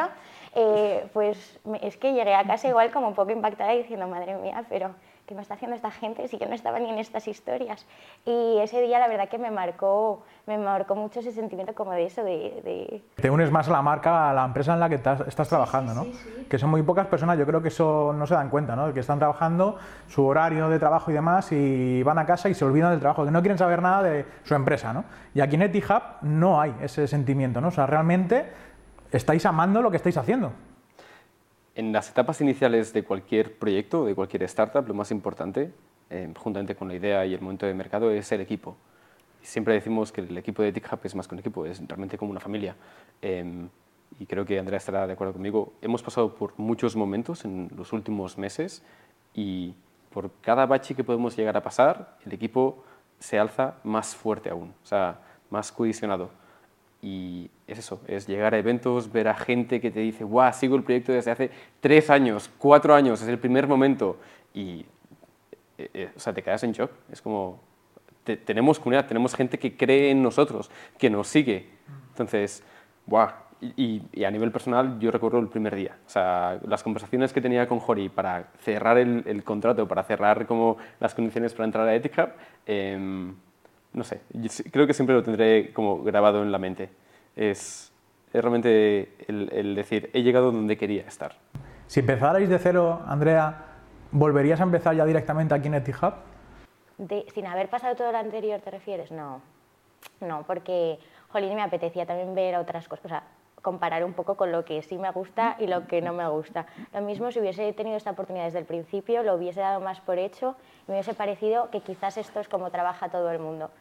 [0.56, 4.66] eh, pues es que llegué a casa igual como un poco impactada diciendo, madre mía,
[4.70, 7.86] pero ¿qué me está haciendo esta gente si yo no estaba ni en estas historias?
[8.26, 12.06] Y ese día la verdad que me marcó, me marcó mucho ese sentimiento como de
[12.06, 13.02] eso, de...
[13.16, 16.06] Te unes más a la marca, a la empresa en la que estás, trabajando, ¿no?
[16.50, 18.94] Que son muy pocas personas, yo creo que eso no se dan cuenta, ¿no?
[18.94, 22.66] Que están trabajando su horario de trabajo y demás y van a casa y se
[22.66, 25.06] olvidan del trabajo, que no quieren saber nada de su empresa, ¿no?
[25.34, 27.70] Y aquí en Etihub no hay ese sentimiento, ¿no?
[27.70, 28.46] O sea, realmente
[29.12, 30.52] estáis amando lo que estáis haciendo.
[31.76, 35.74] En las etapas iniciales de cualquier proyecto, de cualquier startup, lo más importante,
[36.12, 38.78] eh, juntamente con la idea y el momento de mercado, es el equipo.
[39.42, 42.30] Siempre decimos que el equipo de TechHub es más que un equipo, es realmente como
[42.30, 42.76] una familia.
[43.22, 43.68] Em,
[44.20, 45.74] y creo que Andrea estará de acuerdo conmigo.
[45.82, 48.84] Hemos pasado por muchos momentos en los últimos meses
[49.34, 49.74] y
[50.12, 52.84] por cada bache que podemos llegar a pasar, el equipo
[53.18, 56.30] se alza más fuerte aún, o sea, más cohesionado.
[57.04, 60.78] Y es eso, es llegar a eventos, ver a gente que te dice, guau, sigo
[60.78, 64.18] el proyecto desde hace tres años, cuatro años, es el primer momento.
[64.54, 64.86] Y,
[65.78, 66.92] eh, eh, o sea, te quedas en shock.
[67.12, 67.60] Es como,
[68.24, 71.68] tenemos comunidad, tenemos gente que cree en nosotros, que nos sigue.
[72.12, 72.64] Entonces,
[73.06, 73.32] guau.
[73.76, 75.98] Y, a nivel personal, yo recuerdo el primer día.
[76.08, 80.78] O sea, las conversaciones que tenía con Jori para cerrar el, contrato, para cerrar como
[81.02, 82.32] las condiciones para entrar a Ethic
[82.66, 83.34] eh,
[83.94, 84.22] no sé,
[84.72, 86.90] creo que siempre lo tendré como grabado en la mente.
[87.36, 87.92] Es,
[88.34, 91.36] realmente el, decir, he llegado donde quería estar.
[91.88, 93.66] Si empezarais de cero, Andrea,
[94.12, 96.14] ¿volverías a empezar ya directamente aquí en Etihub?
[97.34, 99.12] sin haber pasado todo lo anterior, ¿te refieres?
[99.12, 99.42] No,
[100.22, 103.24] no, porque, jolín, me apetecía también ver otras cosas, o sea,
[103.62, 106.68] comparar un poco con lo que sí me gusta y lo que no me gusta.
[106.94, 110.20] Lo mismo si hubiese tenido esta oportunidad desde el principio, lo hubiese dado más por
[110.20, 110.56] hecho,
[110.88, 113.72] me hubiese parecido que quizás esto es como trabaja todo el mundo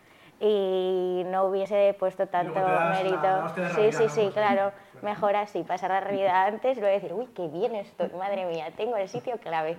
[0.42, 2.58] y no hubiese puesto tanto
[2.90, 3.54] mérito.
[3.76, 4.72] sí, sí, sí, claro.
[5.00, 8.96] Mejor así, pasar la realidad antes luego decir, uy, qué bien estoy, madre mía, tengo
[8.96, 9.76] el sitio clave.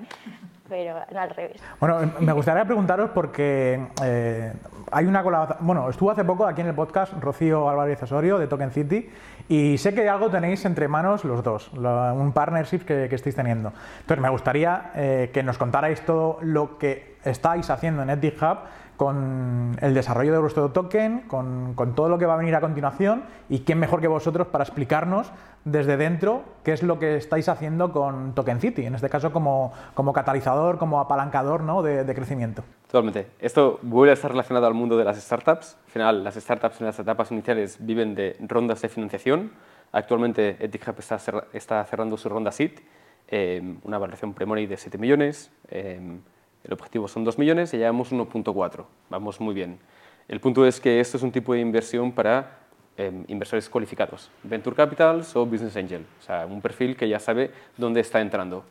[0.68, 1.62] Pero no al revés.
[1.80, 4.54] Bueno, me gustaría preguntaros porque eh,
[4.92, 5.66] hay una colaboración.
[5.66, 9.10] Bueno, estuvo hace poco aquí en el podcast Rocío Álvarez Osorio de Token City
[9.48, 13.74] y sé que algo tenéis entre manos los dos, un partnership que, que, estáis teniendo.
[14.00, 18.60] Entonces, me gustaría eh, que nos contarais todo lo que estáis haciendo en EdGitHub
[18.98, 23.24] con el desarrollo de vuestro token, con, todo lo que va a venir a continuación
[23.50, 25.32] y quién mejor que vosotros para explicarnos
[25.66, 29.74] desde dentro qué es lo que estáis haciendo con Token City, en este caso como,
[29.94, 31.82] como catalizador, como apalancador ¿no?
[31.82, 32.64] de, de, crecimiento.
[32.88, 33.28] Totalmente.
[33.40, 35.78] Esto vuelve a estar relacionado al mundo de las startups.
[35.86, 39.52] Al final, las startups en las etapas iniciales viven de rondas de financiación.
[39.94, 41.18] Actualmente, EthiChub está,
[41.54, 42.80] está cerrando su ronda SIT,
[43.28, 45.52] eh, una valoración pre de 7 millones.
[45.70, 46.20] Eh,
[46.64, 48.86] el objetivo son 2 millones y llevamos 1.4.
[49.10, 49.80] Vamos muy bien.
[50.28, 52.60] El punto es que esto es un tipo de inversión para
[52.96, 57.52] em, inversores cualificados, Venture Capitals o Business Angel, o sea, un perfil que ya sabe
[57.78, 58.64] dónde está entrando.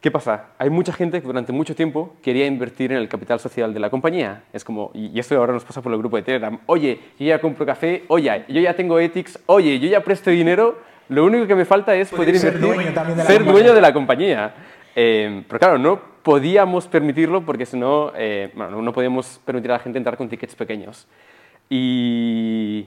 [0.00, 0.50] ¿Qué pasa?
[0.58, 3.90] Hay mucha gente que durante mucho tiempo quería invertir en el capital social de la
[3.90, 4.44] compañía.
[4.52, 7.40] Es como, y esto ahora nos pasa por el grupo de Telegram, oye, yo ya
[7.40, 11.54] compro café, oye, yo ya tengo ethics, oye, yo ya presto dinero, lo único que
[11.54, 12.60] me falta es poder invertir,
[13.26, 14.54] ser dueño de la compañía.
[14.98, 19.74] Em, pero claro, no podíamos permitirlo porque si no, eh, bueno, no podíamos permitir a
[19.74, 21.06] la gente entrar con tickets pequeños.
[21.68, 22.86] Y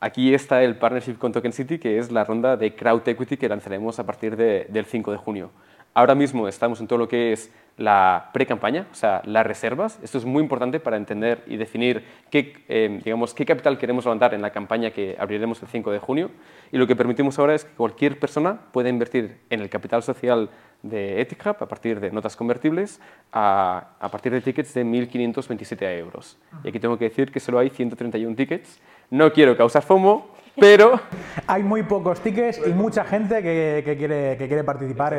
[0.00, 3.46] aquí está el partnership con Token City, que es la ronda de crowd equity que
[3.46, 5.50] lanzaremos a partir del 5 de junio.
[5.92, 9.98] Ahora mismo estamos en todo lo que es la pre-campaña, o sea, las reservas.
[10.02, 14.34] Esto es muy importante para entender y definir qué, eh, digamos, qué capital queremos levantar
[14.34, 16.30] en la campaña que abriremos el 5 de junio.
[16.70, 20.50] Y lo que permitimos ahora es que cualquier persona pueda invertir en el capital social
[20.82, 23.00] de Etihub a partir de notas convertibles
[23.32, 26.38] a, a partir de tickets de 1.527 euros.
[26.62, 28.78] Y aquí tengo que decir que solo hay 131 tickets.
[29.10, 30.28] No quiero causar FOMO,
[30.60, 31.00] pero...
[31.46, 35.14] Hay muy pocos tickets y mucha gente que, quiere, que quiere participar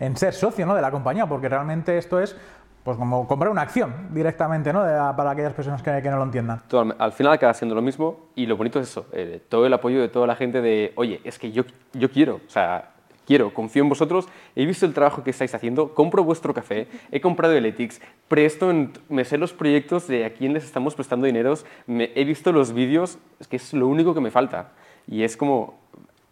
[0.00, 0.74] en, ser socio ¿no?
[0.74, 2.36] de la compañía, porque realmente esto es
[2.82, 4.80] pues como comprar una acción directamente, ¿no?
[4.80, 6.62] para aquellas personas que, no lo entiendan.
[6.98, 10.00] al final acaba siendo lo mismo y lo bonito es eso, eh, todo el apoyo
[10.00, 12.90] de toda la gente de, oye, es que yo, yo quiero, o sea,
[13.30, 14.26] quiero, confío en vosotros,
[14.56, 18.72] he visto el trabajo que estáis haciendo, compro vuestro café, he comprado el Ethics, presto,
[19.08, 22.72] me sé los proyectos de a quién les estamos prestando dineros, me, he visto los
[22.72, 24.72] vídeos, es que es lo único que me falta.
[25.10, 25.80] Y es como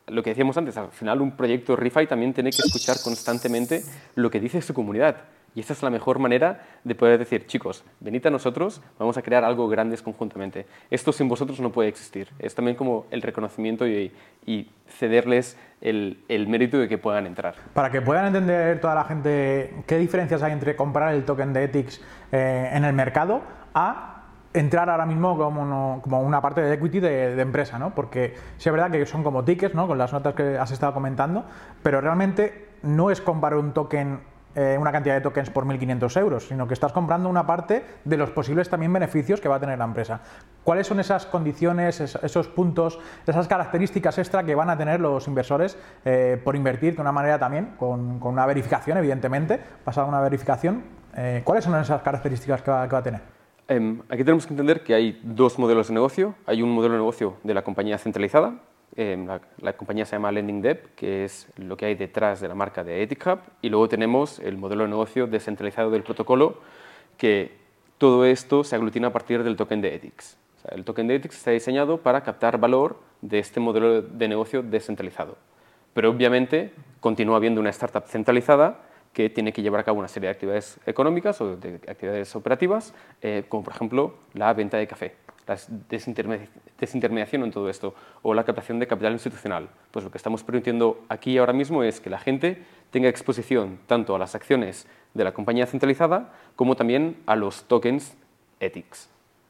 [0.06, 3.82] lo que decíamos antes, al final un proyecto ReFi también tiene que escuchar constantemente
[4.14, 5.16] lo que dice su comunidad.
[5.54, 9.22] Y esta es la mejor manera de poder decir, chicos, venid a nosotros, vamos a
[9.22, 10.66] crear algo grandes conjuntamente.
[10.90, 12.28] Esto sin vosotros no puede existir.
[12.38, 14.12] Es también como el reconocimiento y,
[14.86, 17.56] cederles el, mérito de que puedan entrar.
[17.74, 21.64] Para que puedan entender toda la gente qué diferencias hay entre comprar el token de
[21.64, 23.42] Ethics eh, en el mercado
[23.74, 24.17] a
[24.58, 27.94] entrar ahora mismo como, como una parte de equity de, empresa, ¿no?
[27.94, 29.86] Porque sí es verdad que son como tickets, ¿no?
[29.86, 31.44] Con las notas que has estado comentando,
[31.82, 34.20] pero realmente no es comprar un token
[34.54, 38.16] eh, una cantidad de tokens por 1.500 euros, sino que estás comprando una parte de
[38.16, 40.20] los posibles también beneficios que va a tener la empresa.
[40.64, 45.78] ¿Cuáles son esas condiciones, esos puntos, esas características extra que van a tener los inversores
[46.04, 50.82] eh, por invertir de una manera también, con, una verificación, evidentemente, pasada una verificación?
[51.14, 53.37] Eh, ¿Cuáles son esas características que va a tener?
[53.70, 56.34] Em, aquí tenemos que entender que hay dos modelos de negocio.
[56.46, 58.62] Hay un modelo de negocio de la compañía centralizada.
[58.96, 59.28] Em,
[59.60, 62.82] la, compañía se llama Lending Dev, que es lo que hay detrás de la marca
[62.82, 63.40] de EthiChub.
[63.60, 66.62] Y luego tenemos el modelo de negocio descentralizado del protocolo,
[67.18, 67.52] que
[67.98, 70.38] todo esto se aglutina a partir del token de Ethics.
[70.70, 75.36] el token de Ethics está diseñado para captar valor de este modelo de negocio descentralizado.
[75.92, 80.28] Pero obviamente continúa habiendo una startup centralizada que tiene que llevar a cabo una serie
[80.28, 85.16] de actividades económicas o de actividades operativas, eh, como por ejemplo la venta de café,
[85.46, 89.68] la desintermediación en todo esto, o la captación de capital institucional.
[89.90, 94.14] Pues lo que estamos permitiendo aquí ahora mismo es que la gente tenga exposición tanto
[94.14, 98.16] a las acciones de la compañía centralizada como también a los tokens
[98.60, 99.08] ethics,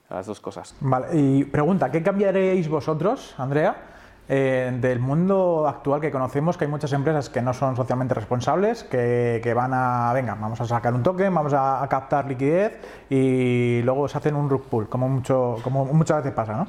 [0.09, 0.75] a las dos cosas.
[0.81, 3.98] Vale, y pregunta, ¿qué cambiaréis vosotros, Andrea?
[4.31, 8.85] Eh, del mundo actual que conocemos, que hay muchas empresas que no son socialmente responsables,
[8.85, 14.07] que, van a, venga, vamos a sacar un token, vamos a, captar liquidez y luego
[14.07, 16.67] se hacen un rug pull, como, mucho, como muchas veces pasa, ¿no?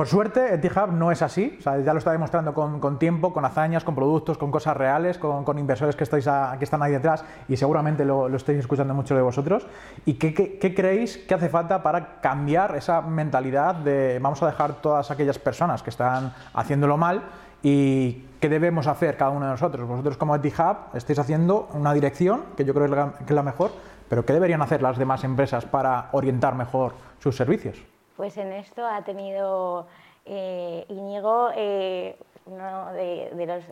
[0.00, 3.94] Por suerte, Etihub no es así, ya lo está demostrando con, tiempo, con hazañas, con
[3.94, 6.26] productos, con cosas reales, con, inversores que, estáis
[6.58, 9.66] están ahí detrás y seguramente lo, estáis escuchando mucho de vosotros.
[10.06, 15.10] ¿Y qué, creéis que hace falta para cambiar esa mentalidad de vamos a dejar todas
[15.10, 17.20] aquellas personas que están haciéndolo mal
[17.62, 19.86] y qué debemos hacer cada uno de nosotros?
[19.86, 23.72] Vosotros como Etihub estáis haciendo una dirección que yo creo que es la mejor,
[24.08, 27.89] pero ¿qué deberían hacer las demás empresas para orientar mejor sus servicios?
[28.20, 29.86] Pues en esto ha tenido
[30.26, 33.64] eh, Íñigo, eh, uno de, los,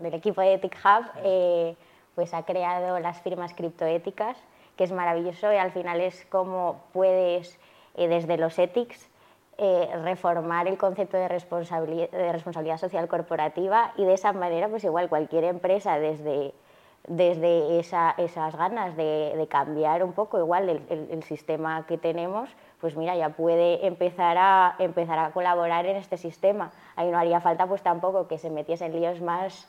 [0.00, 1.74] del equipo de Ethic Hub, eh,
[2.14, 4.36] pues ha creado las firmas criptoéticas,
[4.76, 7.58] que es maravilloso y al final es como puedes
[7.96, 9.08] desde los ethics
[10.02, 15.08] reformar el concepto de responsabilidad, de responsabilidad social corporativa y de esa manera pues igual
[15.08, 16.52] cualquier empresa desde
[17.08, 23.30] desde esas ganas de, cambiar un poco igual el, sistema que tenemos, pues mira, ya
[23.30, 24.76] puede empezar a,
[25.32, 26.72] colaborar en este sistema.
[26.96, 29.68] Ahí no haría falta pues tampoco que se metiese en líos más,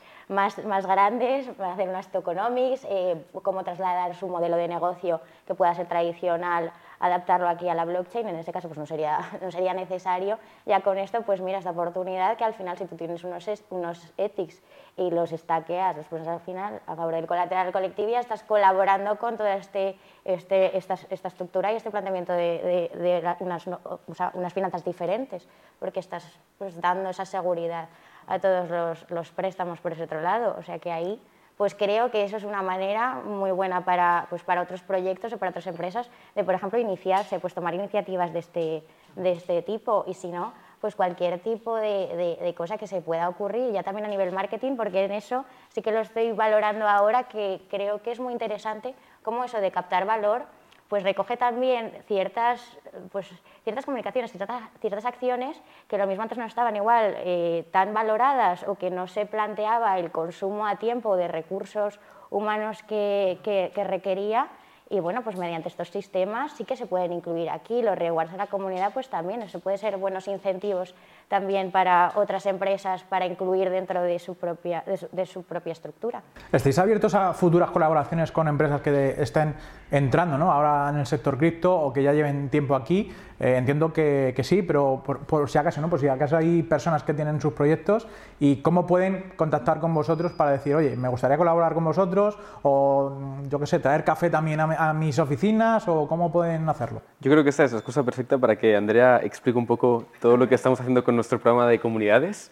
[0.88, 5.88] grandes, para hacer unas tokenomics, eh, cómo trasladar su modelo de negocio que pueda ser
[5.88, 10.40] tradicional, adaptarlo aquí a la blockchain, en ese caso pues no sería, no sería necesario.
[10.66, 14.14] Ya con esto, pues mira, esta oportunidad que al final si tú tienes unos, unos
[14.18, 14.62] ethics
[14.96, 19.38] y los stackeas, pues al final a favor del colateral colectivo ya estás colaborando con
[19.38, 25.48] toda este, este, esta, esta estructura y este planteamiento de, de, unas, unas, finanzas diferentes,
[25.80, 27.90] porque estás pues, dando esa seguridad
[28.28, 30.56] a todos los, los, préstamos por ese otro lado.
[30.58, 31.22] O sea que ahí
[31.58, 35.38] pues creo que eso es una manera muy buena para, pues para otros proyectos o
[35.38, 38.84] para otras empresas de, por ejemplo, iniciarse, pues tomar iniciativas de este,
[39.16, 40.06] de este tipo.
[40.08, 44.06] Y si no, pues cualquier tipo de, de, cosa que se pueda ocurrir, ya también
[44.06, 48.12] a nivel marketing, porque en eso sí que lo estoy valorando ahora, que creo que
[48.12, 48.94] es muy interesante
[49.24, 50.46] cómo eso de captar valor,
[50.88, 52.78] pues recoge también ciertas,
[53.12, 53.28] pues,
[53.64, 58.64] ciertas comunicaciones, ciertas, ciertas acciones que lo mismo antes no estaban igual eh, tan valoradas
[58.68, 63.84] o que no se planteaba el consumo a tiempo de recursos humanos que, que, que
[63.84, 64.50] requería
[64.90, 67.82] y bueno, pues mediante estos sistemas sí que se pueden incluir aquí.
[67.82, 70.96] Los rewards de la comunidad, pues también, eso puede ser buenos incentivos
[71.28, 76.22] también para otras empresas para incluir dentro de su propia, de su, propia estructura.
[76.52, 79.56] ¿Estáis abiertos a futuras colaboraciones con empresas que estén
[79.92, 80.52] entrando ¿no?
[80.52, 83.12] ahora en el sector cripto o que ya lleven tiempo aquí?
[83.40, 85.90] Eh, entiendo que, que, sí, pero por, si acaso, ¿no?
[85.90, 88.08] Por si acaso hay personas que tienen sus proyectos
[88.40, 93.16] y cómo pueden contactar con vosotros para decir, oye, me gustaría colaborar con vosotros o,
[93.48, 97.04] yo qué sé, traer café también a, a mis oficinas o cómo pueden hacerlo.
[97.20, 100.36] Yo creo que esta es la excusa perfecta para que Andrea explique un poco todo
[100.36, 102.52] lo que estamos haciendo con nuestro programa de comunidades?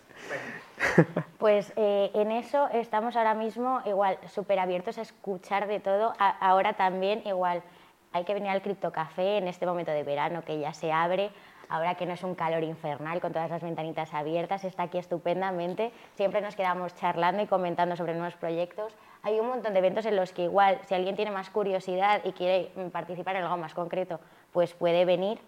[1.37, 6.13] Pues eh, en eso estamos ahora mismo igual súper abiertos a escuchar de todo.
[6.19, 7.63] ahora también igual
[8.11, 11.31] hay que venir al criptocafé en este momento de verano que ya se abre.
[11.67, 15.91] Ahora que no es un calor infernal con todas las ventanitas abiertas, está aquí estupendamente.
[16.15, 18.93] Siempre nos quedamos charlando y comentando sobre nuevos proyectos.
[19.23, 22.33] Hay un montón de eventos en los que igual, si alguien tiene más curiosidad y
[22.33, 24.19] quiere participar en algo más concreto,
[24.53, 25.39] pues puede venir.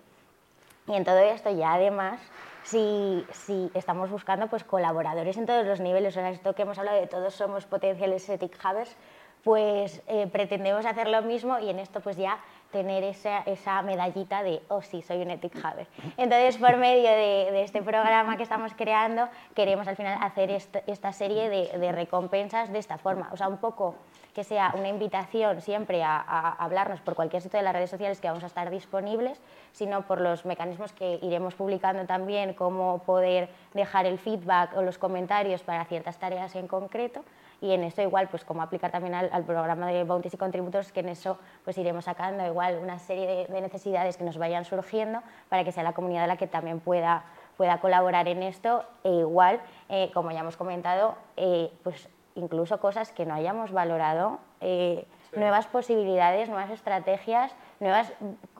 [0.87, 2.19] Y en todo esto ya además
[2.67, 7.07] si, estamos buscando pues, colaboradores en todos los niveles, o esto que hemos hablado de
[7.07, 8.95] todos somos potenciales ethic havers,
[9.43, 12.39] pues eh, pretendemos hacer lo mismo y en esto pues ya
[12.71, 15.87] tener esa, esa, medallita de, oh sí, soy un ethic haver.
[16.17, 21.13] Entonces, por medio de, de, este programa que estamos creando, queremos al final hacer esta
[21.13, 23.95] serie de, de recompensas de esta forma, o sea, un poco
[24.37, 26.19] que sea una invitación siempre a,
[26.59, 30.21] hablarnos por cualquier sitio de las redes sociales que vamos a estar disponibles, sino por
[30.21, 35.83] los mecanismos que iremos publicando también, cómo poder dejar el feedback o los comentarios para
[35.85, 37.25] ciertas tareas en concreto.
[37.61, 40.99] Y en eso igual, pues como aplicar también al, programa de Bounties y Contributors, que
[40.99, 45.63] en eso pues iremos sacando igual una serie de, necesidades que nos vayan surgiendo para
[45.63, 47.23] que sea la comunidad la que también pueda
[47.57, 53.11] pueda colaborar en esto e igual, eh, como ya hemos comentado, eh, pues incluso cosas
[53.11, 58.13] que no hayamos valorado, eh, nuevas posibilidades, nuevas estrategias, nuevas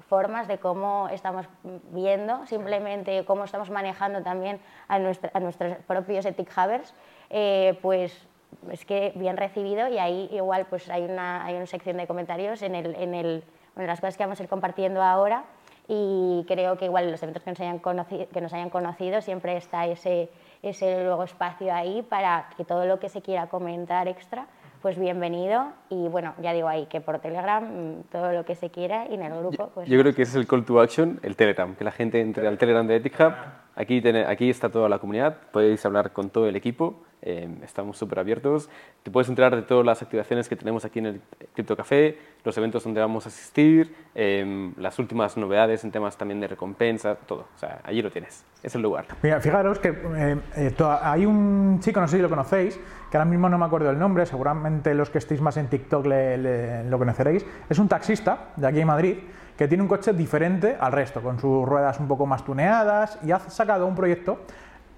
[0.10, 1.48] formas de cómo estamos
[1.92, 6.94] viendo, simplemente cómo estamos manejando también a, nuestros propios ethic havers,
[7.30, 8.28] eh, pues
[8.72, 12.62] es que bien recibido y ahí igual pues hay una, hay una sección de comentarios
[12.62, 13.44] en, el, en, el,
[13.76, 15.44] en las cosas que vamos a ir compartiendo ahora
[15.88, 19.22] y creo que igual en los eventos que nos hayan conocido, que nos hayan conocido
[19.22, 20.30] siempre está ese
[20.62, 24.48] ese luego espacio ahí para que todo lo que se quiera comentar extra,
[24.82, 25.67] pues bienvenido.
[25.89, 29.15] Y bueno, ya digo ahí que por Telegram mm, todo lo que se quiera y
[29.15, 29.70] en el grupo.
[29.74, 32.22] Pues, yo creo que ese es el call to action, el Telegram, que la gente
[32.22, 33.34] entre al Telegram de Ethic Hub.
[33.78, 38.20] Aquí, aquí está toda la comunidad, podéis hablar con todo el equipo Em, estamos súper
[38.20, 38.70] abiertos.
[39.02, 41.22] Te puedes enterar de todas las activaciones que tenemos aquí en el
[41.54, 46.40] Crypto Café, los eventos donde vamos a asistir, em, las últimas novedades en temas también
[46.40, 47.48] de recompensa, todo.
[47.56, 48.46] O sea, allí lo tienes.
[48.62, 49.06] Es el lugar.
[49.24, 53.30] Mira, fijaros que eh, eh, hay un chico, no sé si lo conocéis, que ahora
[53.30, 57.46] mismo no me acuerdo el nombre, seguramente los que estéis más en TikTok lo conoceréis.
[57.68, 59.18] Es un taxista de aquí en Madrid
[59.58, 63.32] que tiene un coche diferente al resto, con sus ruedas un poco más tuneadas y
[63.32, 64.39] ha sacado un proyecto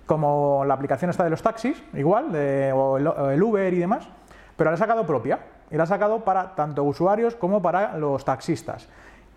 [0.05, 4.09] como la aplicación está de los taxis, igual, de, o, el, Uber y demás,
[4.57, 8.25] pero la ha sacado propia y la ha sacado para tanto usuarios como para los
[8.25, 8.89] taxistas.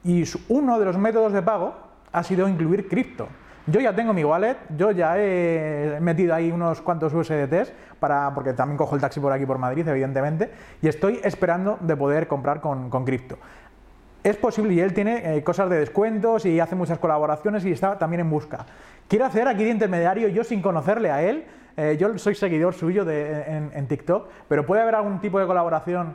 [0.03, 1.75] Y uno de los métodos de pago
[2.11, 3.29] ha sido incluir cripto.
[3.67, 8.55] Yo ya tengo mi wallet, yo ya he metido ahí unos cuantos USDTs, para, porque
[8.55, 12.61] también cojo el taxi por aquí por Madrid, evidentemente, y estoy esperando de poder comprar
[12.61, 13.37] con, cripto.
[14.25, 17.99] Es posible y él tiene eh, cosas de descuentos y hace muchas colaboraciones y está
[17.99, 18.67] también en busca.
[19.09, 21.45] Quiero hacer aquí de intermediario, yo sin conocerle a él,
[21.77, 26.15] eh, yo soy seguidor suyo en, TikTok, pero puede haber algún tipo de colaboración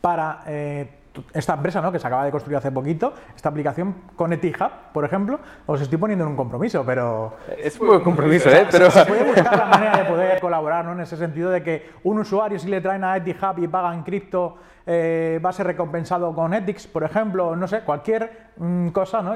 [0.00, 0.88] para eh,
[1.32, 1.92] esta empresa ¿no?
[1.92, 5.98] que se acaba de construir hace poquito, esta aplicación con Etihub, por ejemplo, os estoy
[5.98, 7.36] poniendo en un compromiso, pero...
[7.58, 8.66] Es un compromiso, ¿eh?
[8.70, 8.90] Pero...
[8.90, 10.92] Se puede buscar la manera de poder colaborar, ¿no?
[10.92, 14.56] En ese sentido de que un usuario, si le traen a Etihub y pagan cripto,
[14.88, 19.34] eh, va a ser recompensado con Ethics, por ejemplo, no sé, cualquier mm, cosa, ¿no?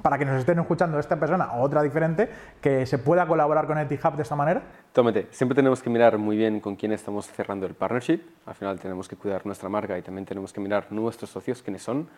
[0.00, 2.28] para que nos estén escuchando esta persona o otra diferente,
[2.60, 4.62] que se pueda colaborar con Etihub de esta manera.
[4.92, 8.20] Tómate, siempre tenemos que mirar muy bien con quién estamos cerrando el partnership.
[8.46, 11.82] Al final tenemos que cuidar nuestra marca y también tenemos que mirar nuestros socios, quiénes
[11.82, 12.08] son.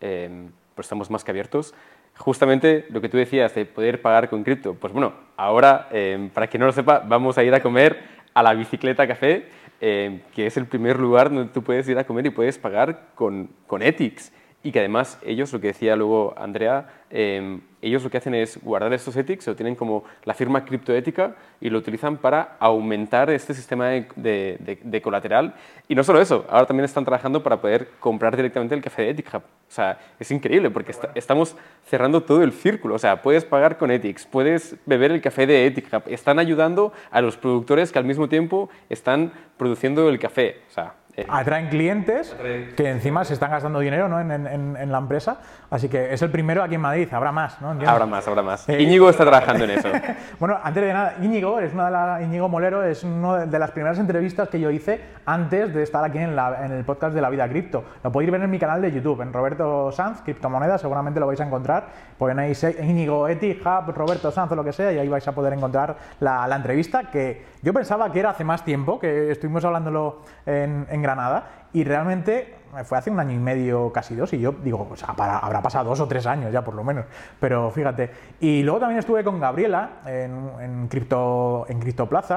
[0.00, 1.74] Eh, pues estamos más que abiertos.
[2.16, 4.74] Justamente lo que tú decías de poder pagar con cripto.
[4.74, 7.98] Pues bueno, ahora, em, para quien no lo sepa, vamos a ir a comer
[8.32, 9.48] a la bicicleta café
[9.82, 13.08] Em, que es el primer lugar donde tú puedes ir a comer y puedes pagar
[13.14, 14.30] con, con Ethics.
[14.62, 18.62] Y que además ellos, lo que decía luego Andrea, em, ellos lo que hacen es
[18.62, 23.54] guardar estos ethics, lo tienen como la firma criptoética y lo utilizan para aumentar este
[23.54, 25.54] sistema de, colateral.
[25.88, 29.10] Y no solo eso, ahora también están trabajando para poder comprar directamente el café de
[29.10, 31.56] Ethic O sea, es increíble porque estamos
[31.86, 32.96] cerrando todo el círculo.
[32.96, 37.22] O sea, puedes pagar con Ethics, puedes beber el café de Ethic Están ayudando a
[37.22, 40.58] los productores que al mismo tiempo están produciendo el café.
[40.68, 42.34] O sea, eh, atraen clientes
[42.76, 44.20] que encima se están gastando dinero ¿no?
[44.20, 45.38] en, en, en, la empresa.
[45.70, 47.70] Así que es el primero aquí en Madrid, habrá más, ¿no?
[47.70, 48.68] Habrá más, habrá más.
[48.68, 49.88] Eh, Íñigo está trabajando en eso.
[50.38, 53.70] bueno, antes de nada, Íñigo, es una de la, Íñigo Molero es una de las
[53.70, 57.20] primeras entrevistas que yo hice antes de estar aquí en, la, en el podcast de
[57.20, 57.84] la vida cripto.
[58.02, 61.40] Lo podéis ver en mi canal de YouTube, en Roberto Sanz, criptomonedas, seguramente lo vais
[61.40, 61.88] a encontrar.
[62.18, 65.52] Ponéis Íñigo Eti, Hub, Roberto Sanz o lo que sea, y ahí vais a poder
[65.52, 70.22] encontrar la, la entrevista que yo pensaba que era hace más tiempo, que estuvimos hablándolo
[70.46, 74.88] en, Granada, y realmente fue hace un año y medio, casi dos, y yo digo,
[74.94, 77.04] sea, habrá pasado dos o tres años ya por lo menos,
[77.38, 78.10] pero fíjate.
[78.40, 81.78] Y luego también estuve con Gabriela en, en, Crypto, en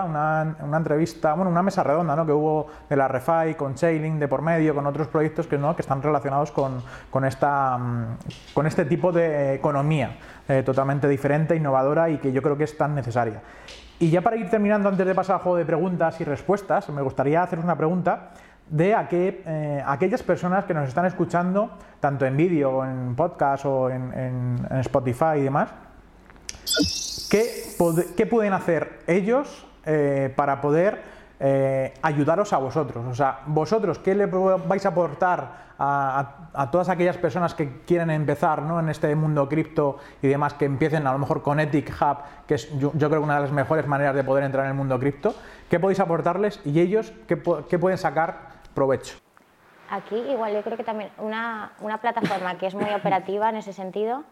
[0.06, 2.26] una, una, entrevista, bueno, una mesa redonda ¿no?
[2.26, 5.76] que hubo de la Refi, con Chainlink de por medio, con otros proyectos que, ¿no?
[5.76, 8.18] que están relacionados con, con, esta, mm,
[8.54, 10.18] con este tipo de economía
[10.48, 13.42] eh, totalmente diferente, innovadora y que yo creo que es tan necesaria.
[14.04, 17.02] Y ya para ir terminando, antes de pasar al juego de preguntas y respuestas, me
[17.02, 18.32] gustaría hacer una pregunta
[18.70, 24.68] de eh, aquellas personas que nos están escuchando, tanto en vídeo, en podcast o en,
[24.82, 25.70] Spotify y demás,
[27.30, 31.02] ¿qué, pueden hacer ellos eh, para poder
[31.46, 33.06] eh, ayudaros a vosotros?
[33.06, 38.64] O sea, vosotros, ¿qué le vais a aportar a, todas aquellas personas que quieren empezar
[38.80, 42.56] en este mundo cripto y demás, que empiecen a lo mejor con Ethic Hub, que
[42.56, 44.98] es yo, creo que una de las mejores maneras de poder entrar en el mundo
[44.98, 45.36] cripto?
[45.70, 49.18] ¿Qué podéis aportarles y ellos qué, qué pueden sacar provecho.
[49.90, 53.74] Aquí igual yo creo que también una, una plataforma que es muy operativa en ese
[53.74, 54.24] sentido,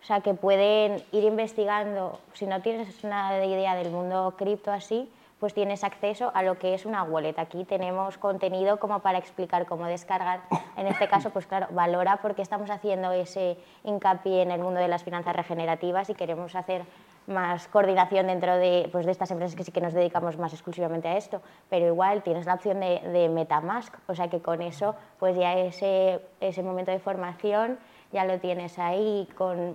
[0.00, 5.10] o sea, que pueden ir investigando, si no tienes una idea del mundo cripto así,
[5.38, 7.38] pues tienes acceso a lo que es una wallet.
[7.38, 10.40] Aquí tenemos contenido como para explicar cómo descargar.
[10.76, 14.88] En este caso, pues claro, valora porque estamos haciendo ese hincapié en el mundo de
[14.88, 16.84] las finanzas regenerativas y queremos hacer
[17.28, 21.08] más coordinación dentro de, pues, de estas empresas que sí que nos dedicamos más exclusivamente
[21.08, 24.94] a esto, pero igual tienes la opción de, de Metamask, o sea que con eso
[25.18, 27.78] pues ya ese, ese momento de formación
[28.12, 29.74] ya lo tienes ahí con,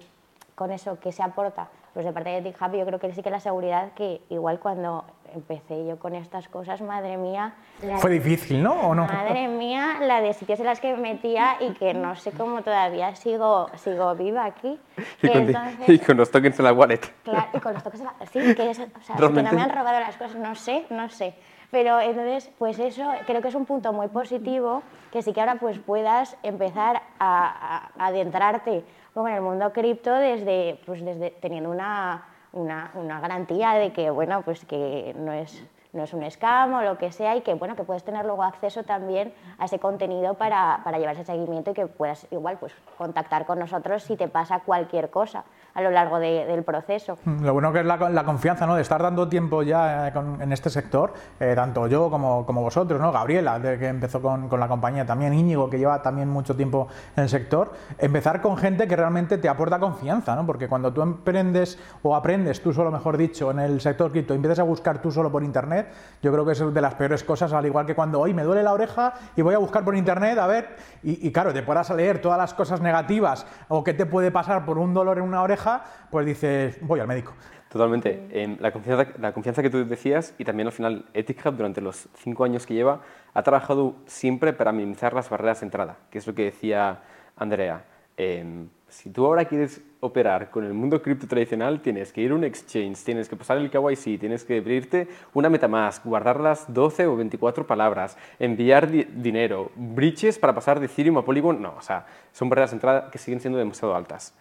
[0.55, 3.30] con eso que se aporta pues de parte de GitHub yo creo que sí que
[3.30, 7.54] la seguridad que igual cuando empecé yo con estas cosas, madre mía...
[7.98, 8.74] Fue difícil, ¿no?
[8.74, 9.06] ¿O no?
[9.06, 12.62] Madre mía, la de sitios en las que me metía y que no sé cómo
[12.62, 14.80] todavía sigo, sigo viva aquí.
[15.22, 15.56] Y con,
[15.88, 17.02] y con, los tokens en la wallet.
[17.24, 19.62] Claro, y con los tokens en la Sí, que, es, o sea, que no me
[19.62, 21.36] han robado las cosas, no sé, no sé.
[21.72, 25.56] Pero entonces, pues eso creo que es un punto muy positivo, que sí que ahora
[25.56, 28.84] pues puedas empezar a, a adentrarte
[29.16, 34.41] en el mundo cripto desde, pues desde teniendo una una, una garantía de que, bueno,
[34.43, 37.76] pues que no es no es un scam o lo que sea y que bueno
[37.76, 41.74] que puedes tener luego acceso también a ese contenido para, para llevar ese seguimiento y
[41.76, 45.43] que puedas igual pues contactar con nosotros si te pasa cualquier cosa
[45.74, 47.18] a lo largo del proceso.
[47.26, 48.76] Mm, lo bueno que es la, la, confianza, ¿no?
[48.76, 53.12] De estar dando tiempo ya eh, en este sector, eh, tanto yo como, vosotros, ¿no?
[53.12, 56.88] Gabriela, de que empezó con, con, la compañía, también Íñigo, que lleva también mucho tiempo
[57.16, 60.46] en el sector, empezar con gente que realmente te aporta confianza, ¿no?
[60.46, 64.60] Porque cuando tú emprendes o aprendes tú solo, mejor dicho, en el sector cripto, empiezas
[64.60, 67.66] a buscar tú solo por internet, yo creo que es de las peores cosas, al
[67.66, 70.46] igual que cuando hoy me duele la oreja y voy a buscar por internet a
[70.46, 74.30] ver, y, y claro, te puedas leer todas las cosas negativas o qué te puede
[74.32, 75.62] pasar por un dolor en una oreja,
[76.09, 77.34] pues dices, voy al médico.
[77.70, 78.28] Totalmente.
[78.30, 81.82] Em, la, confianza, la confianza que tú decías y también al final Ethic Hub durante
[81.82, 83.01] los cinco años que lleva
[83.34, 87.01] ha trabajado siempre para minimizar las barreras de entrada, que es lo que decía
[87.36, 87.84] Andrea.
[88.16, 92.36] Em, si tú ahora quieres operar con el mundo cripto tradicional, tienes que ir a
[92.36, 97.07] un exchange, tienes que pasar el KYC, tienes que abrirte una MetaMask, guardar las 12
[97.07, 101.59] o 24 palabras, enviar dinero, bridges para pasar de Ethereum a Polygon.
[101.59, 104.36] No, o sea, son barreras de entrada que siguen siendo demasiado altas.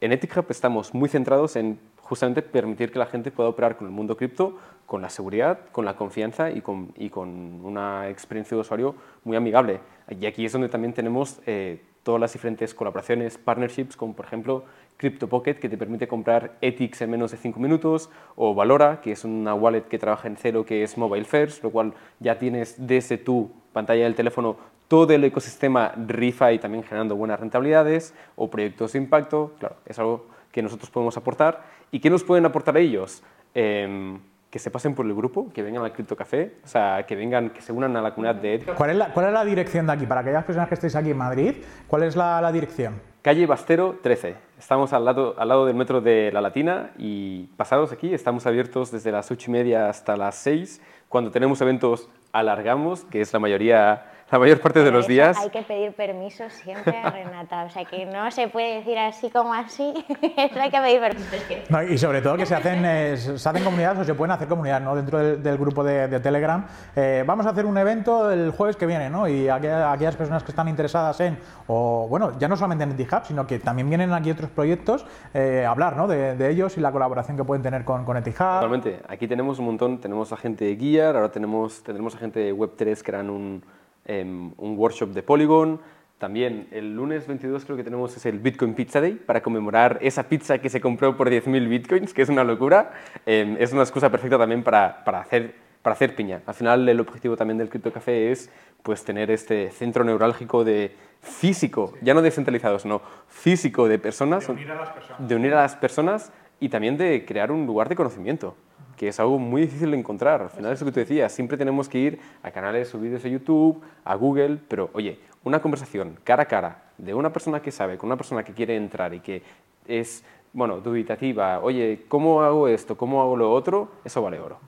[0.00, 3.86] En Ethic Hub estamos muy centrados en justamente permitir que la gente pueda operar con
[3.86, 8.56] el mundo cripto con la seguridad, con la confianza y con, y con, una experiencia
[8.56, 8.94] de usuario
[9.24, 9.80] muy amigable.
[10.08, 14.64] Y aquí es donde también tenemos eh, todas las diferentes colaboraciones, partnerships, como por ejemplo
[14.96, 19.24] CryptoPocket, que te permite comprar Ethics en menos de 5 minutos, o Valora, que es
[19.24, 23.18] una wallet que trabaja en cero, que es mobile first, lo cual ya tienes desde
[23.18, 24.56] tu pantalla del teléfono
[24.88, 30.26] todo el ecosistema y también generando buenas rentabilidades, o proyectos de impacto, claro, es algo
[30.52, 31.62] que nosotros podemos aportar.
[31.90, 33.22] ¿Y qué nos pueden aportar ellos?
[33.54, 34.18] Eh,
[34.50, 37.50] que se pasen por el grupo, que vengan al Crypto Café, o sea, que vengan,
[37.50, 38.74] que se unan a la comunidad de ética.
[38.74, 40.06] ¿Cuál es la, cuál es la dirección de aquí?
[40.06, 41.56] Para aquellas personas que estéis aquí en Madrid,
[41.86, 43.00] ¿cuál es la, la dirección?
[43.20, 44.34] Calle Bastero 13.
[44.58, 48.90] Estamos al lado, al lado del metro de La Latina y pasados aquí estamos abiertos
[48.92, 50.80] desde las 8 y media hasta las 6.
[51.08, 55.38] Cuando tenemos eventos alargamos, que es la mayoría la mayor parte de los días.
[55.38, 59.30] Hay que pedir permiso siempre a Renata, o sea que no se puede decir así
[59.30, 59.94] como así,
[60.36, 61.92] eso hay que pedir permiso.
[61.92, 64.96] y sobre todo que se hacen, se hacen comunidades o se pueden hacer comunidades ¿no?
[64.96, 66.66] dentro del, grupo de, Telegram.
[66.96, 69.28] Eh, vamos a hacer un evento el jueves que viene ¿no?
[69.28, 73.46] y aquellas, personas que están interesadas en, o bueno, ya no solamente en EtiHub, sino
[73.46, 76.08] que también vienen aquí otros proyectos eh, a hablar ¿no?
[76.08, 78.36] de, ellos y la colaboración que pueden tener con, con EtiHub.
[78.38, 82.40] Totalmente, aquí tenemos un montón, tenemos a gente de Gear, ahora tenemos, tendremos a gente
[82.40, 83.62] de Web3 que eran un
[84.06, 85.80] Em, un workshop de Polygon.
[86.18, 90.28] También el lunes 22 creo que tenemos es el Bitcoin Pizza Day para conmemorar esa
[90.28, 92.92] pizza que se compró por 10.000 bitcoins, que es una locura.
[93.26, 96.40] Em, es una excusa perfecta también para, para, hacer, para hacer piña.
[96.46, 98.48] Al final el objetivo también del Crypto Café es
[98.82, 104.46] pues, tener este centro neurálgico de físico, ya no descentralizado, sino físico de personas.
[104.46, 105.28] De unir a las personas.
[105.28, 108.56] De unir a las personas y también de crear un lugar de conocimiento
[108.96, 110.42] que es algo muy difícil de encontrar.
[110.42, 113.30] Al final es lo que tú decías, siempre tenemos que ir a canales subidos de
[113.30, 117.98] YouTube, a Google, pero oye, una conversación cara a cara de una persona que sabe
[117.98, 119.42] con una persona que quiere entrar y que
[119.86, 122.96] es, bueno, dubitativa, oye, ¿cómo hago esto?
[122.96, 123.88] ¿Cómo hago lo otro?
[124.04, 124.58] Eso vale oro.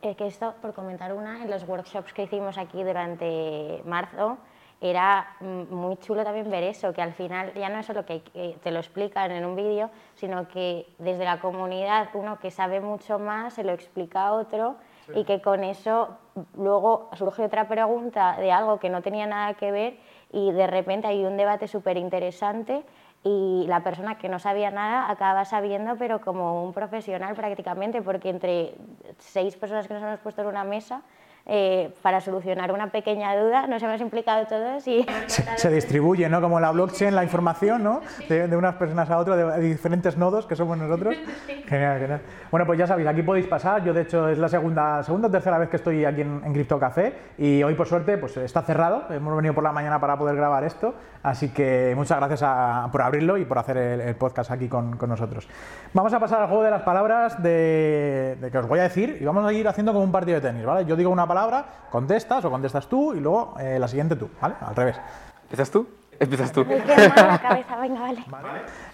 [0.00, 4.38] Eh, que esto, por comentar una, en los workshops que hicimos aquí durante marzo,
[4.82, 8.20] era mm, muy chulo también ver eso, que al final ya no es solo que,
[8.62, 13.20] te lo explican en un vídeo, sino que desde la comunidad uno que sabe mucho
[13.20, 14.74] más se lo explica a otro
[15.14, 16.16] y que con eso
[16.56, 19.98] luego surge otra pregunta de algo que no tenía nada que ver
[20.32, 22.84] y de repente hay un debate súper interesante
[23.24, 28.30] y la persona que no sabía nada acaba sabiendo, pero como un profesional prácticamente, porque
[28.30, 28.74] entre
[29.18, 31.02] seis personas que nos hemos puesto en una mesa,
[31.46, 33.66] eh, para solucionar una pequeña duda.
[33.66, 35.06] Nos hemos implicado todos y...
[35.26, 36.40] Se, distribuye, ¿no?
[36.40, 38.00] Como la blockchain, la información, ¿no?
[38.28, 41.16] De, unas personas a otras, de, diferentes nodos que somos nosotros.
[41.66, 42.20] Genial, genial.
[42.50, 43.82] Bueno, pues ya sabéis, aquí podéis pasar.
[43.82, 46.52] Yo, de hecho, es la segunda, segunda o tercera vez que estoy aquí en, en
[46.52, 49.04] Crypto Café y hoy, por suerte, pues está cerrado.
[49.10, 50.94] Hemos venido por la mañana para poder grabar esto.
[51.22, 52.42] Así que muchas gracias
[52.90, 55.48] por abrirlo y por hacer el, podcast aquí con, con, nosotros.
[55.94, 59.18] Vamos a pasar al juego de las palabras de, de, que os voy a decir
[59.20, 60.84] y vamos a ir haciendo como un partido de tenis, ¿vale?
[60.84, 64.54] Yo digo una palabra, contestas o contestas tú y luego eh, la siguiente tú, ¿vale?
[64.60, 65.00] Al revés.
[65.44, 65.88] ¿Empiezas tú?
[66.20, 66.64] Empiezas tú.
[66.64, 68.24] la cabeza, venga, vale.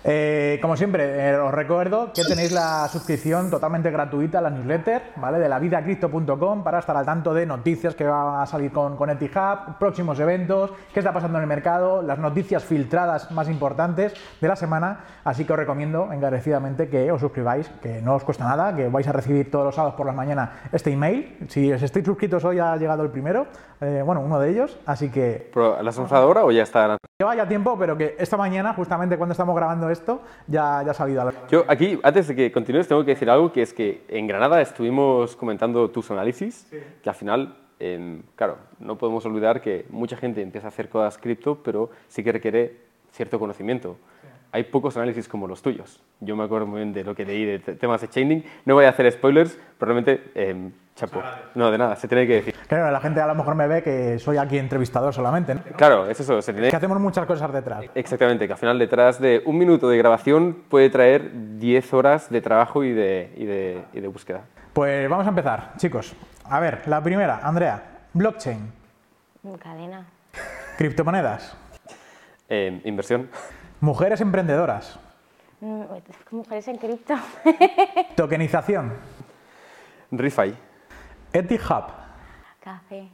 [0.05, 5.03] Eh, como siempre, eh, os recuerdo que tenéis la suscripción totalmente gratuita a la newsletter,
[5.17, 5.41] ¿vale?
[5.41, 9.77] De lavidacripto.com para estar al tanto de noticias que van a salir con, con Etihub,
[9.79, 14.55] próximos eventos, qué está pasando en el mercado, las noticias filtradas más importantes de la
[14.55, 15.01] semana.
[15.25, 19.07] Así que os recomiendo encarecidamente que os suscribáis, que no os cuesta nada, que vais
[19.09, 21.39] a recibir todos los sábados por la mañana este email.
[21.49, 23.49] Si os estáis suscritos hoy ha llegado el primero,
[23.81, 25.51] eh, bueno, uno de ellos, así que...
[25.55, 26.97] ¿La has lanzado ahora o ya está?
[27.19, 30.95] Lleva ya tiempo, pero que esta mañana, justamente cuando estamos grabando esto, ya, ya ha
[30.95, 31.30] salido.
[31.51, 34.61] Yo aquí, antes de que continúes, tengo que decir algo, que es que en Granada
[34.61, 36.68] estuvimos comentando tus análisis,
[37.03, 37.57] que al final,
[38.36, 42.32] claro, no podemos olvidar que mucha gente empieza a hacer cosas cripto, pero sí que
[42.32, 43.97] requiere cierto conocimiento
[44.53, 46.03] hay pocos análisis como los tuyos.
[46.21, 48.45] Yo me acuerdo muy bien de lo que leí de temas de chaining.
[48.65, 51.23] No voy a hacer spoilers, probablemente, eh, chapo.
[51.55, 52.55] No, de nada, se tiene que decir.
[52.67, 55.55] Claro, la gente a lo mejor me ve que soy aquí entrevistador solamente.
[55.77, 56.41] Claro, es eso.
[56.41, 56.71] Se tiene...
[56.71, 57.85] Que hacemos muchas cosas detrás.
[57.95, 62.41] Exactamente, que al final detrás de un minuto de grabación puede traer 10 horas de
[62.41, 64.43] trabajo y de, y de, y de búsqueda.
[64.73, 66.15] Pues vamos a empezar, chicos.
[66.45, 67.83] A ver, la primera, Andrea,
[68.15, 68.73] blockchain.
[69.63, 70.07] Cadena.
[70.77, 71.57] Criptomonedas.
[72.49, 73.29] Eh, inversión.
[73.81, 74.99] Mujeres emprendedoras.
[75.61, 75.83] Mm,
[76.31, 77.14] mujeres en cripto.
[78.16, 78.93] Tokenización.
[80.11, 80.55] ReFi.
[81.33, 81.85] EtiHub.
[82.61, 83.09] Café.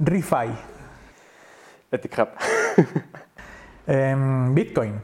[0.00, 0.54] ReFi.
[1.90, 2.28] EtiHub.
[3.88, 5.00] Em, Bitcoin,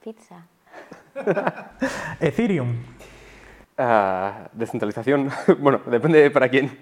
[0.00, 0.46] Pizza.
[2.20, 2.76] Ethereum,
[3.76, 6.78] Ah, descentralización, bueno, depende para quién.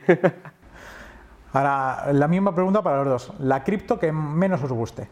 [1.54, 3.40] Ahora, la misma pregunta para los dos.
[3.40, 5.08] La cripto que menos os guste.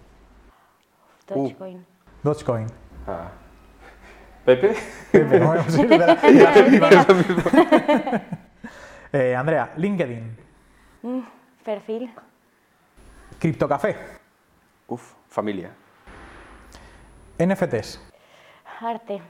[1.28, 1.86] Dogecoin.
[2.22, 2.66] Dogecoin.
[3.06, 3.28] Ah.
[4.44, 4.74] Pepe.
[5.12, 5.96] Pepe, bueno, sí, ¿no?
[9.12, 10.36] Eh, Andrea, LinkedIn,
[11.02, 11.20] Mm,
[11.64, 12.10] perfil.
[13.38, 13.96] Criptocafé,
[14.88, 15.70] Uf, familia.
[17.38, 18.00] NFTs.
[18.80, 19.22] Arte.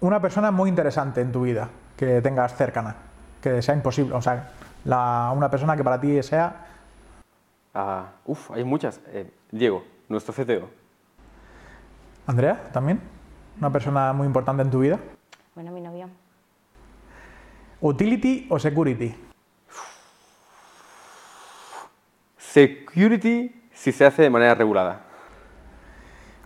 [0.00, 2.94] Una persona muy interesante en tu vida que tengas cercana,
[3.40, 4.50] que sea imposible, o sea,
[4.84, 6.62] la- una persona que para ti sea
[7.78, 9.00] Ah, uf, hay muchas.
[9.08, 10.68] Eh, Diego, nuestro CTO.
[12.26, 13.00] Andrea también,
[13.58, 14.98] una persona muy importante en tu vida.
[15.54, 16.08] Bueno, mi novio.
[17.80, 19.14] Utility o security.
[22.38, 25.02] Security si se hace de manera regulada.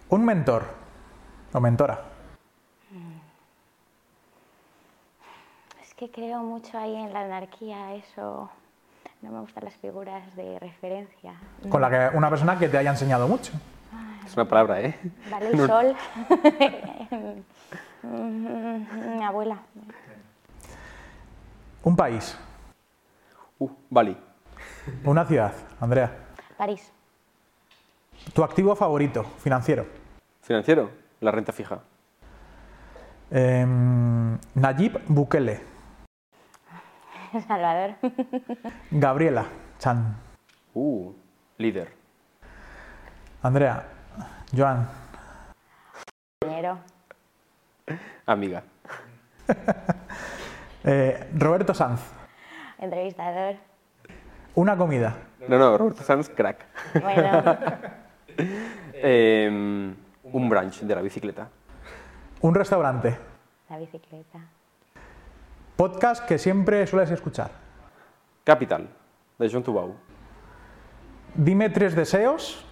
[0.08, 0.64] Un mentor
[1.52, 2.04] o mentora.
[5.82, 8.50] Es que creo mucho ahí en la anarquía, eso.
[9.22, 11.34] No me gustan las figuras de referencia.
[11.68, 13.52] Con la que una persona que te haya enseñado mucho.
[14.24, 14.98] Es una palabra, ¿eh?
[15.30, 15.96] Vale, el sol.
[19.18, 19.58] Mi abuela.
[21.82, 22.36] Un país.
[23.58, 24.16] Uh, Bali.
[25.04, 25.52] Una ciudad.
[25.80, 26.10] Andrea.
[26.56, 26.92] París.
[28.32, 29.86] Tu activo favorito financiero.
[30.42, 30.90] Financiero,
[31.20, 31.80] la renta fija.
[33.30, 35.60] Em, Nayib Bukele.
[37.48, 37.94] Salvador.
[38.90, 39.46] Gabriela
[39.78, 40.16] Chan.
[40.74, 41.12] Uh,
[41.58, 41.88] líder.
[43.42, 43.86] Andrea.
[44.52, 44.86] Joan.
[48.26, 48.62] Amiga.
[50.84, 52.00] eh, Roberto Sanz.
[52.78, 53.56] Entrevistador.
[54.54, 55.16] Una comida.
[55.48, 56.64] No, no, Roberto Sanz, crack.
[57.00, 57.56] Bueno,
[59.02, 61.48] Em, un branch de la bicicleta.
[62.42, 63.18] Un restaurante.
[63.68, 64.38] la bicicleta.
[65.80, 67.52] Podcast que siempre sueles escuchar.
[68.44, 68.86] Capital,
[69.38, 69.94] de John Tubau.
[71.34, 72.62] Dime tres deseos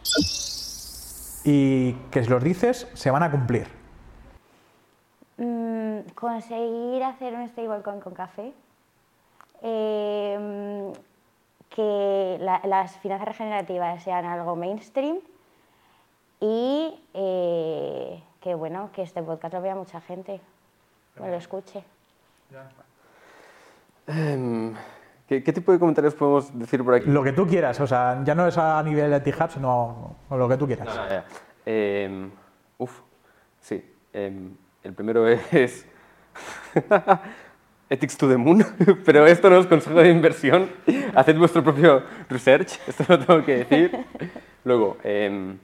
[1.42, 3.66] y que si los dices se van a cumplir.
[5.38, 8.52] Mm, conseguir hacer un stablecoin con café.
[9.62, 10.92] Eh,
[11.70, 15.16] que la- las finanzas regenerativas sean algo mainstream
[16.40, 20.42] y eh, que bueno que este podcast lo vea mucha gente,
[21.16, 21.78] que lo escuche.
[22.50, 22.87] Em,
[25.26, 27.10] ¿qué, qué tipo de comentarios podemos decir por aquí?
[27.10, 30.48] Lo que tú quieras, o sea, ya no es a nivel de T-Hub, sino lo
[30.48, 30.88] que tú quieras.
[30.90, 31.24] Ah, ya.
[31.66, 32.30] Em,
[32.78, 33.00] uf,
[33.60, 33.84] sí.
[34.12, 35.86] em, el primero es
[37.90, 38.64] Ethics to the Moon,
[39.04, 40.68] pero esto no es consejo de inversión.
[41.14, 44.06] Haced vuestro propio research, esto lo tengo que decir.
[44.64, 45.58] Luego, em,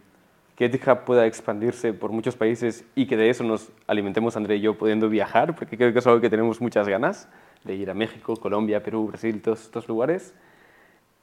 [0.57, 4.57] que Ethic Hub pueda expandirse por muchos países y que de eso nos alimentemos André
[4.57, 7.29] y yo pudiendo viajar, porque creo que es algo que tenemos muchas ganas,
[7.65, 10.35] de ir a México, Colombia, Perú, Brasil, todos estos lugares.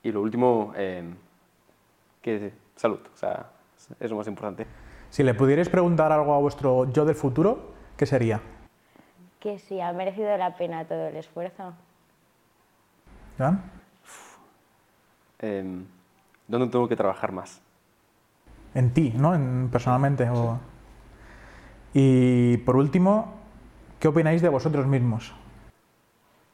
[0.04, 1.16] Y lo último, em,
[2.22, 3.52] que salud, o sea,
[4.00, 4.66] es lo más importante.
[5.10, 8.42] Si le pudierais preguntar algo a vuestro yo del futuro, ¿qué sería?
[9.40, 11.74] Que si ha merecido la pena todo el esfuerzo.
[13.38, 13.62] ¿Joan?
[15.40, 15.86] Em,
[16.48, 17.62] ¿Dónde tengo que trabajar más?
[18.74, 19.34] En ti, ¿no?
[19.36, 20.30] En- personalmente.
[20.30, 20.60] o-
[21.94, 23.34] Y por último,
[24.00, 25.34] ¿qué opináis de vosotros mismos?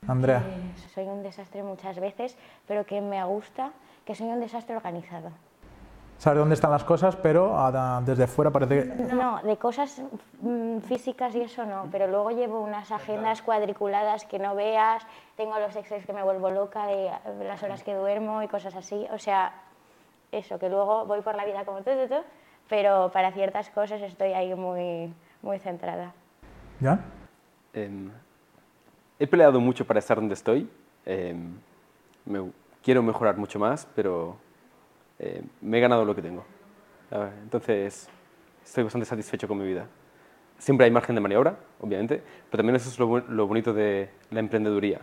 [0.08, 0.44] Andrea.
[0.46, 2.38] Eh, soy un desastre muchas veces,
[2.68, 3.72] pero que me gusta
[4.06, 5.30] que soy un desastre organizado.
[6.18, 8.96] Sabes dónde están las cosas, pero a- desde fuera parece que...
[9.14, 10.02] No, de cosas
[10.42, 15.06] mm, físicas y eso no, pero luego llevo unas agendas cuadriculadas que no veas,
[15.36, 17.12] tengo los Excel que me vuelvo loca de
[17.48, 19.06] las horas que duermo y cosas así.
[19.14, 19.54] O sea,
[20.32, 22.22] eso, que luego voy por la vida como tú, tú, tú,
[22.68, 26.14] pero para ciertas cosas estoy ahí muy, muy centrada.
[26.82, 27.00] ¿Joan?
[27.74, 28.10] Em,
[29.20, 30.70] he peleado mucho para estar donde estoy.
[31.06, 31.54] em,
[32.26, 32.52] me-
[32.84, 34.38] quiero mejorar mucho más, pero
[35.20, 36.46] eh, me he ganado lo que tengo.
[37.12, 38.10] A ver, Entonces,
[38.64, 39.88] estoy bastante satisfecho con mi vida.
[40.58, 44.40] Siempre hay margen de maniobra, obviamente, pero también eso es lo, lo bonito de la
[44.40, 45.02] emprendeduría.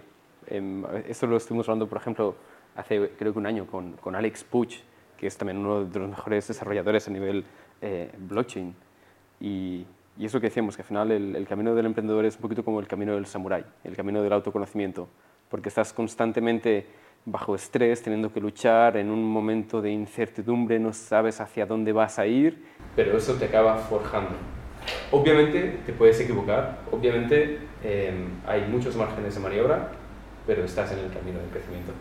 [0.48, 2.34] Em, esto lo estuvimos hablando, por ejemplo,
[2.76, 4.80] hace creo que un año con, con Alex Puch,
[5.16, 7.44] que es también uno de los mejores desarrolladores a nivel
[7.80, 8.74] eh, blockchain.
[9.40, 9.86] Y,
[10.18, 12.42] y es lo que decíamos, que al final el, el camino del emprendedor es un
[12.42, 15.08] poquito como el camino del samurái, el camino del autoconocimiento,
[15.48, 16.86] porque estás constantemente
[17.26, 22.18] bajo estrés, teniendo que luchar en un momento de incertidumbre, no sabes hacia dónde vas
[22.18, 24.32] a ir, pero eso te acaba forjando.
[25.10, 28.12] Obviamente te puedes equivocar, obviamente eh,
[28.46, 29.88] hay muchos márgenes de maniobra,
[30.46, 31.92] pero estás en el camino del crecimiento.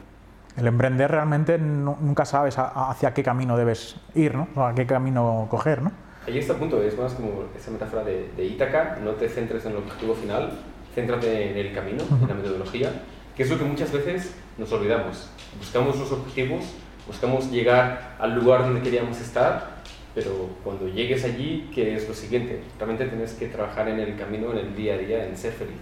[0.57, 4.49] el emprender realmente nunca sabes hacia qué camino debes ir, ¿no?
[4.55, 5.91] O a qué camino coger, ¿no?
[6.25, 9.65] Ahí está el punto, es más como esa metáfora de, de Ítaca, no te centres
[9.65, 10.51] en el objetivo final,
[10.95, 12.91] céntrate en el camino, en la metodología,
[13.35, 15.29] que es lo que muchas veces nos olvidamos.
[15.59, 16.63] Buscamos los objetivos,
[17.07, 19.81] buscamos llegar al lugar donde queríamos estar,
[20.15, 22.61] pero cuando llegues allí, ¿qué es lo siguiente?
[22.77, 25.75] Realmente tienes que trabajar en el camino, en el día a día, en ser feliz.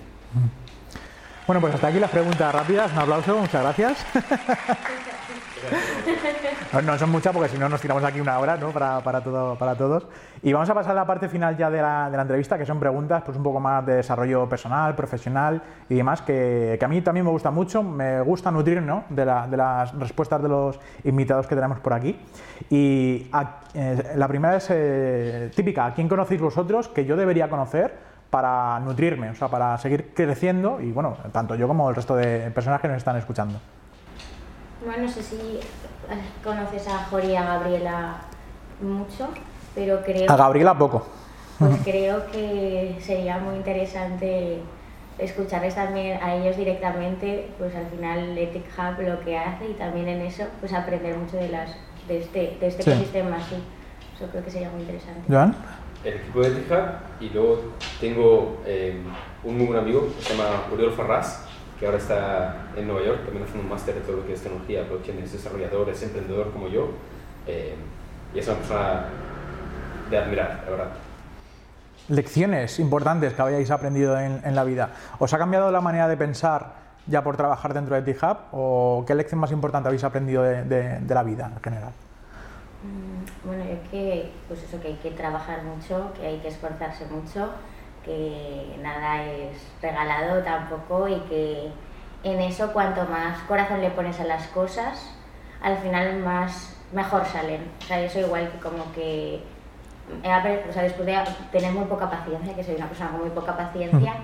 [1.45, 2.91] Bueno, pues hasta aquí las preguntas rápidas.
[2.93, 4.05] Un aplauso, muchas gracias.
[6.83, 8.71] No, son muchas porque si no nos tiramos aquí una hora ¿no?
[8.71, 10.07] para, para, todo, para todos.
[10.41, 13.23] Y vamos a pasar a la parte final ya de la, entrevista, que son preguntas
[13.23, 17.31] pues un poco más de desarrollo personal, profesional y demás, que, a mí también me
[17.31, 17.83] gusta mucho.
[17.83, 19.03] Me gusta nutrir ¿no?
[19.09, 22.17] de, las respuestas de los invitados que tenemos por aquí.
[22.69, 23.29] Y
[23.73, 25.87] eh, la primera es eh, típica.
[25.87, 28.11] ¿A quién conocéis vosotros que yo debería conocer?
[28.31, 32.49] para nutrirme, o sea, para seguir creciendo y bueno, tanto yo como el resto de
[32.51, 33.59] personas que nos están escuchando.
[34.83, 35.59] Bueno, no sé si
[36.43, 38.15] conoces a Jori y a Gabriela
[38.81, 39.29] mucho,
[39.75, 40.29] pero creo...
[40.29, 41.05] A Gabriela poco.
[41.59, 44.59] Pues creo que sería muy interesante
[45.19, 50.07] escucharles también a ellos directamente, pues al final Ethic Hub lo que hace y también
[50.07, 51.69] en eso pues aprender mucho de, las,
[52.07, 53.55] de este, de este ecosistema así.
[54.15, 55.31] Eso creo que sería muy interesante.
[55.31, 55.55] ¿Joan?
[56.03, 57.61] el equipo de Etihad y luego
[57.99, 59.01] tengo eh,
[59.43, 61.45] un muy buen amigo que se llama Uriol Farras,
[61.81, 64.41] que ahora está en Nueva York, también haciendo un máster de todo lo que es
[64.41, 66.91] tecnología, blockchain, es desarrollador, es emprendedor como yo,
[67.47, 67.73] eh,
[68.35, 69.05] y es una persona
[70.11, 70.91] de admirar, la verdad.
[72.07, 74.91] Lecciones importantes que habéis aprendido en, en, la vida.
[75.17, 76.75] ¿Os ha cambiado la manera de pensar
[77.07, 80.99] ya por trabajar dentro de Etihad o qué lección más importante habéis aprendido de, de,
[80.99, 81.93] de la vida en general?
[82.83, 87.07] Mm, bueno, es que, pues eso, que hay que trabajar mucho, que hay que esforzarse
[87.07, 87.49] mucho,
[88.03, 91.71] que nada es regalado tampoco y que
[92.23, 95.13] en eso cuanto más corazón le pones a las cosas,
[95.61, 97.71] al final más mejor salen.
[97.79, 99.43] O sea, eso igual que como que
[100.19, 101.17] o sea, después de
[101.51, 104.15] tener muy poca paciencia, que soy una persona con muy poca paciencia,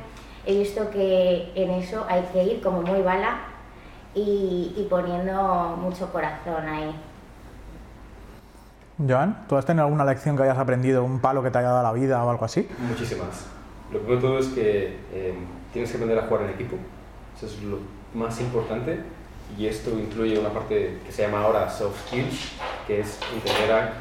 [0.46, 3.40] he visto que en eso hay que ir como muy bala
[4.14, 6.96] y, y poniendo mucho corazón ahí.
[9.08, 11.84] Joan, ¿tú has tenido alguna lección que hayas aprendido, un palo que te haya dado
[11.84, 12.68] la vida o algo así?
[12.80, 13.57] Muchísimas.
[13.92, 15.34] Lo primero de todo es que eh,
[15.72, 16.78] tienes que aprender a jugar en equipo.
[17.36, 17.80] Eso es lo
[18.14, 19.00] más importante.
[19.58, 22.52] Y esto incluye una parte que se llama ahora soft skills,
[22.86, 23.94] que es entender a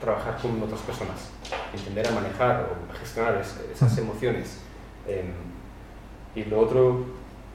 [0.00, 1.30] trabajar con otras personas,
[1.74, 4.58] entender a manejar o gestionar esas emociones.
[5.08, 5.24] Eh,
[6.34, 7.04] y lo otro,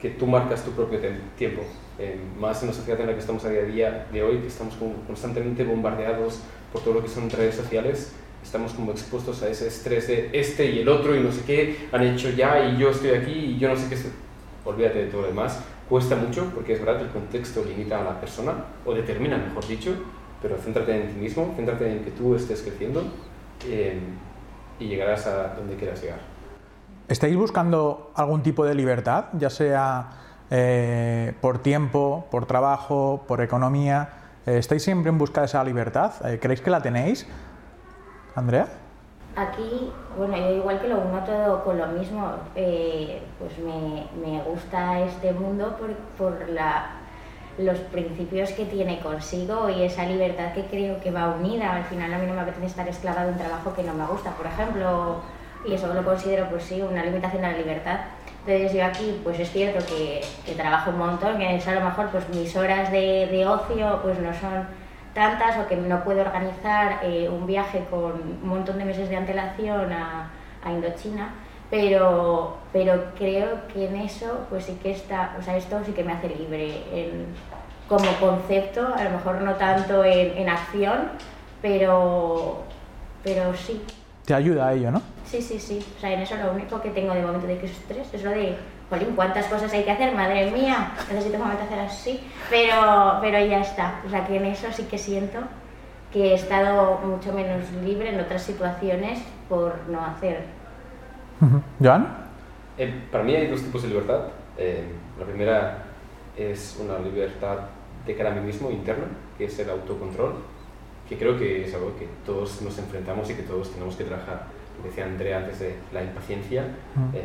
[0.00, 1.00] que tú marcas tu propio
[1.36, 1.62] tiempo.
[1.98, 4.38] Eh, más en la sociedad en la que estamos a día a día de hoy,
[4.38, 4.74] que estamos
[5.06, 6.40] constantemente bombardeados
[6.72, 8.12] por todo lo que son redes sociales,
[8.48, 11.88] estamos como expuestos a ese estrés de este y el otro y no sé qué
[11.92, 13.96] han hecho ya y yo estoy aquí y yo no sé qué.
[14.64, 15.62] Olvídate de todo lo demás.
[15.86, 18.52] Cuesta mucho porque es verdad que el contexto limita a la persona
[18.86, 19.94] o determina, mejor dicho,
[20.40, 23.02] pero céntrate en ti mismo, céntrate en que tú estés creciendo
[23.66, 23.98] eh,
[24.80, 26.20] y llegarás a donde quieras llegar.
[27.06, 30.10] ¿Estáis buscando algún tipo de libertad, ya sea
[30.50, 34.08] eh, por tiempo, por trabajo, por economía.
[34.46, 36.12] Eh, ¿Estáis siempre en busca de esa libertad?
[36.24, 37.26] Eh, ¿Creéis que la tenéis?
[38.38, 38.66] Andrea.
[39.36, 45.00] Aquí, bueno, yo igual que lo uno todo con lo mismo, pues me, me, gusta
[45.00, 46.86] este mundo por, por la,
[47.58, 51.76] los principios que tiene consigo y esa libertad que creo que va unida.
[51.76, 54.06] Al final a mí no me apetece estar esclava de un trabajo que no me
[54.06, 55.20] gusta, por ejemplo,
[55.64, 57.98] y eso lo considero pues sí una limitación a la libertad
[58.48, 62.08] entonces yo aquí pues es cierto que, que trabajo un montón, que a lo mejor
[62.08, 64.66] pues mis horas de, de, ocio pues no son
[65.18, 69.16] tantas o que no puedo organizar eh, un viaje con un montón de meses de
[69.16, 70.30] antelación a,
[70.62, 71.30] a Indochina,
[71.68, 76.04] pero, pero creo que en eso pues sí que está, o sea, esto sí que
[76.04, 77.26] me hace libre en,
[77.88, 81.08] como concepto, a lo mejor no tanto en, en acción,
[81.60, 82.62] pero,
[83.24, 83.82] pero sí.
[84.24, 85.02] Te ayuda a ello, ¿no?
[85.24, 85.84] Sí, sí, sí.
[85.96, 88.30] O sea, en eso lo único que tengo de momento de que estrés es lo
[88.30, 88.56] de,
[88.90, 90.14] jolín, ¿cuántas cosas hay que hacer?
[90.14, 92.20] Madre mía, necesito un momento hacer así.
[92.50, 94.00] Pero, pero ya está.
[94.06, 95.38] O sea, que en eso sí que siento
[96.12, 100.44] que he estado mucho menos libre en otras situaciones por no hacer.
[101.82, 102.08] ¿Joan?
[102.78, 104.20] Eh, para mí hay dos tipos de libertad.
[104.56, 105.84] Eh, la primera
[106.36, 107.58] es una libertad
[108.06, 109.04] de cara a mí mismo, interna,
[109.36, 110.36] que es el autocontrol,
[111.08, 114.58] que creo que es algo que todos nos enfrentamos y que todos tenemos que trabajar
[114.82, 116.62] decía Andrea antes de la impaciencia,
[117.12, 117.24] eh,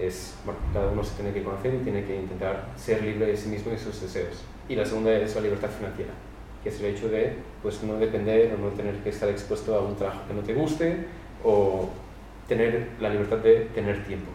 [0.00, 3.36] es, bueno, cada uno se tiene que conocer y tiene que intentar ser libre de
[3.36, 4.42] sí mismo y sus deseos.
[4.68, 6.12] Y la segunda es la libertad financiera,
[6.62, 9.80] que es el hecho de pues, no depender o no tener que estar expuesto a
[9.80, 11.06] un trabajo que no te guste
[11.44, 11.88] o
[12.48, 14.30] tener la libertad de tener tiempo.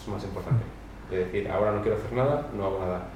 [0.00, 0.64] Es más importante.
[1.10, 3.08] De decir, ahora no quiero hacer nada, no hago nada.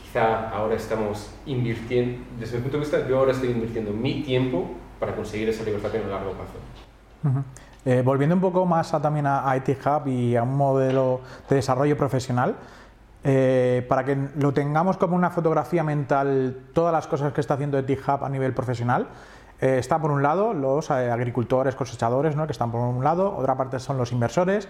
[0.00, 4.70] quizá ahora estamos invirtiendo, desde mi punto de vista, yo ahora estoy invirtiendo mi tiempo
[5.00, 7.42] para conseguir esa libertad en el largo plazo.
[7.84, 11.96] Eh, volviendo un poco más también a, IT Hub y a un modelo de desarrollo
[11.96, 12.56] profesional,
[13.24, 17.78] eh, para que lo tengamos como una fotografía mental, todas las cosas que está haciendo
[17.78, 19.08] IT Hub a nivel profesional,
[19.60, 22.46] eh, está por un lado los agricultores, cosechadores, ¿no?
[22.46, 24.68] que están por un lado, otra parte son los inversores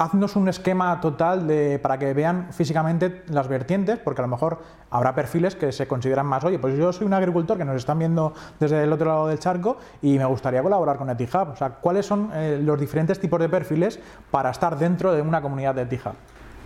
[0.00, 4.58] haznos un esquema total de, para que vean físicamente las vertientes, porque a lo mejor
[4.88, 7.98] habrá perfiles que se consideran más, oye, pues yo soy un agricultor que nos están
[7.98, 11.50] viendo desde el otro lado del charco y me gustaría colaborar con EtiHub.
[11.50, 15.42] O sea, ¿cuáles son eh, los diferentes tipos de perfiles para estar dentro de una
[15.42, 16.14] comunidad de EtiHub?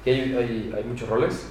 [0.06, 1.50] Hay, hay, muchos roles.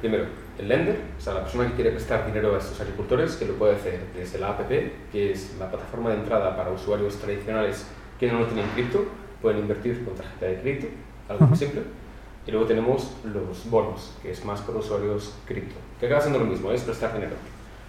[0.00, 0.24] Primero,
[0.58, 3.52] el lender, o sea, la persona que quiere prestar dinero a estos agricultores, que lo
[3.54, 7.84] puede hacer desde la APP, que es la plataforma de entrada para usuarios tradicionales
[8.18, 9.04] que no tienen cripto,
[9.42, 10.86] pueden invertir con tarjeta de crédito
[11.28, 11.82] algo muy simple.
[12.46, 16.46] Y luego tenemos los bonos, que es más para usuarios cripto, que acaba siendo lo
[16.46, 17.36] mismo, es prestar dinero.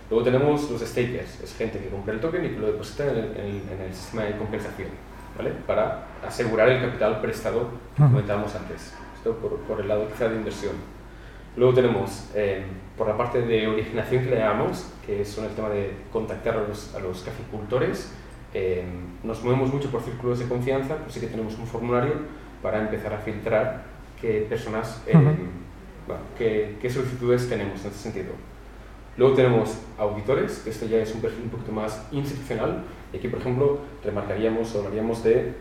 [0.10, 3.62] Luego tenemos los stakers, es gente que compra el token y que lo deposita en
[3.82, 4.90] el, sistema de compensación,
[5.38, 5.52] ¿vale?
[5.66, 8.94] Para asegurar el capital prestado que comentábamos antes.
[9.16, 10.74] Esto por, por, el lado quizá de inversión.
[11.56, 12.64] Luego tenemos, eh,
[12.98, 16.68] por la parte de originación que le llamamos, que son el tema de contactar a
[16.68, 18.12] los, a los caficultores,
[18.54, 18.84] eh,
[19.24, 22.14] nos movemos mucho por círculos de confianza, pues sí que tenemos un formulario
[22.62, 23.84] para empezar a filtrar
[24.20, 28.34] qué personas, eh, qué, solicitudes tenemos en ese sentido.
[29.18, 32.84] Luego tenemos auditores, que esto ya es un perfil un poquito más institucional.
[33.12, 35.54] Y aquí, por ejemplo, remarcaríamos o hablaríamos de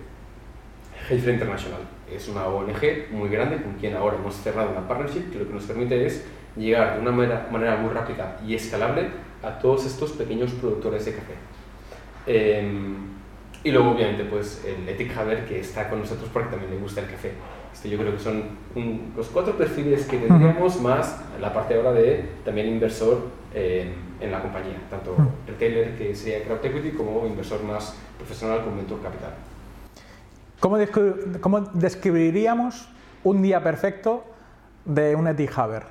[1.08, 1.80] Heifer International.
[2.12, 5.54] Es una ONG muy grande con quien ahora hemos cerrado una partnership que lo que
[5.54, 6.24] nos permite es
[6.56, 9.08] llegar de una manera, manera muy rápida y escalable
[9.42, 11.34] a todos estos pequeños productores de café.
[12.26, 13.17] Em,
[13.68, 17.02] y luego, obviamente, pues el Ethic Haber que está con nosotros porque también le gusta
[17.02, 17.32] el café.
[17.70, 18.44] Este, yo creo que son
[19.14, 24.40] los cuatro perfiles que tendríamos más la parte ahora de también inversor eh, en la
[24.40, 25.14] compañía, tanto
[25.46, 29.34] retailer que sería crowd equity como inversor más profesional como mentor capital.
[30.60, 30.78] ¿Cómo,
[31.40, 32.88] ¿Cómo, describiríamos
[33.22, 34.24] un día perfecto
[34.86, 35.82] de un Ethic Haber?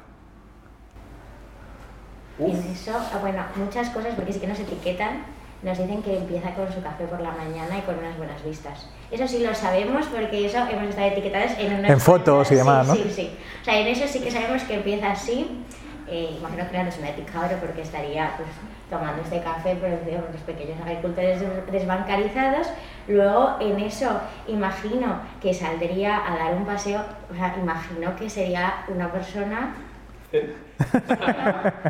[2.40, 6.54] En eso, ah, bueno, muchas cosas porque sí que nos etiquetan nos dicen que empieza
[6.54, 8.88] con su café por la mañana y con unas buenas vistas.
[9.12, 12.88] Eso sí lo sabemos porque eso hemos estado etiquetados en unas En fotos y demás,
[12.88, 12.96] ¿no?
[12.96, 13.32] Sí, sí.
[13.62, 15.64] O sea, en eso sí que sabemos que empieza así.
[16.10, 18.48] Eh, imagino que no es una etiqueta porque estaría pues,
[18.90, 21.42] tomando este café por los pequeños agricultores
[21.72, 22.68] desbancarizados.
[23.08, 28.86] Luego, en eso, imagino que saldría a dar un paseo, o sea, imagino que sería
[28.88, 29.76] una persona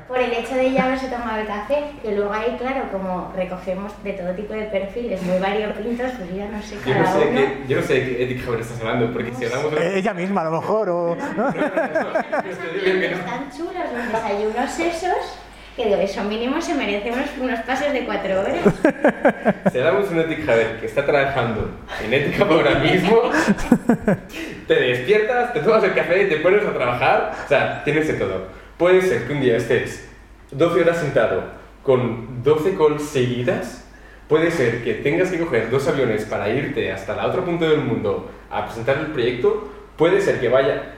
[0.07, 3.91] por el hecho de ya haberse tomado el café, que luego ahí, claro, como recogemos
[4.03, 7.29] de todo tipo de perfiles muy variopintos, pues ya no sé cada yo no sé.
[7.31, 9.75] Qué, yo no sé de qué Edith estás hablando, porque si hablamos...
[9.75, 9.99] De...
[9.99, 11.15] Ella misma, a lo mejor, o...
[11.15, 11.35] Están
[13.55, 15.37] chulos los desayunos esos
[15.77, 18.57] que digo, eso mínimo se merece unos, pases de cuatro horas.
[19.71, 21.69] Si hablamos de un Haber que está trabajando
[22.03, 23.29] en ética ahora mismo,
[24.67, 28.15] te despiertas, te tomas el café y te pones a trabajar, o sea, tienes de
[28.15, 28.47] todo.
[28.77, 30.07] Puede ser que un día estés
[30.51, 31.43] 12 horas sentado
[31.83, 33.85] con 12 calls seguidas,
[34.27, 37.81] puede ser que tengas que coger dos aviones para irte hasta la otra punta del
[37.81, 40.93] mundo a presentar el proyecto, puede ser que vaya...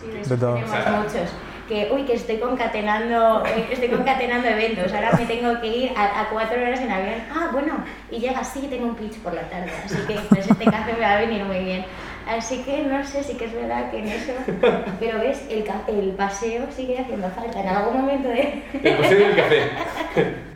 [0.00, 1.30] Sí, de tenemos muchos
[1.68, 6.28] que, uy, que estoy concatenando, eh, estoy concatenando eventos, ahora me tengo que ir a,
[6.30, 7.22] cuatro horas en avión.
[7.32, 7.76] Ah, bueno,
[8.10, 11.00] y llega, sí, tengo un pitch por la tarde, así que pues este café me
[11.00, 11.84] va a venir muy bien.
[12.26, 14.32] Así que no sé, sí que es verdad que en eso,
[15.00, 18.64] pero ves, el, el paseo sigue haciendo falta en algún momento de...
[18.82, 19.70] El paseo del café.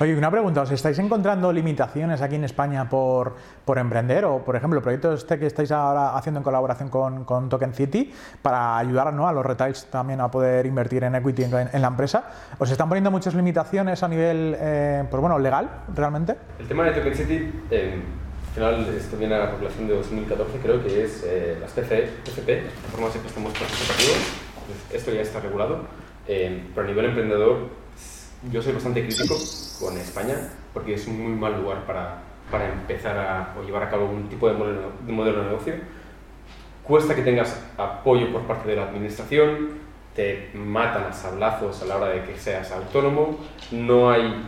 [0.00, 4.24] Oye, una pregunta, ¿os estáis encontrando limitaciones aquí en España por, por emprender?
[4.24, 7.74] O, por ejemplo, el proyecto este que estáis ahora haciendo en colaboración con, con Token
[7.74, 8.10] City
[8.40, 9.28] para ayudar ¿no?
[9.28, 12.24] a los retails también a poder invertir en equity en, la empresa.
[12.58, 16.34] ¿Os están poniendo muchas limitaciones a nivel eh, pues bueno, legal realmente?
[16.58, 18.02] El tema de Token City, eh,
[18.54, 22.64] final, esto viene a la regulación de 2014, creo que es eh, las TCE, TCP,
[22.64, 24.18] las plataformas de préstamos participativos.
[24.92, 25.80] Esto ya está regulado,
[26.26, 27.68] eh, pero a nivel emprendedor
[28.50, 29.36] yo soy bastante crítico
[29.78, 30.36] con España
[30.72, 34.28] porque es un muy mal lugar para, para empezar a o llevar a cabo un
[34.28, 35.74] tipo de modelo, de modelo de negocio.
[36.82, 39.78] Cuesta que tengas apoyo por parte de la administración,
[40.14, 43.38] te matan a sablazos a la hora de que seas autónomo,
[43.70, 44.44] no hay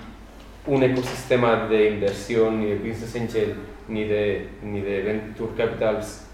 [0.67, 3.57] un ecosistema de inversión ni de business angel
[3.89, 6.27] ni de, ni de venture capitals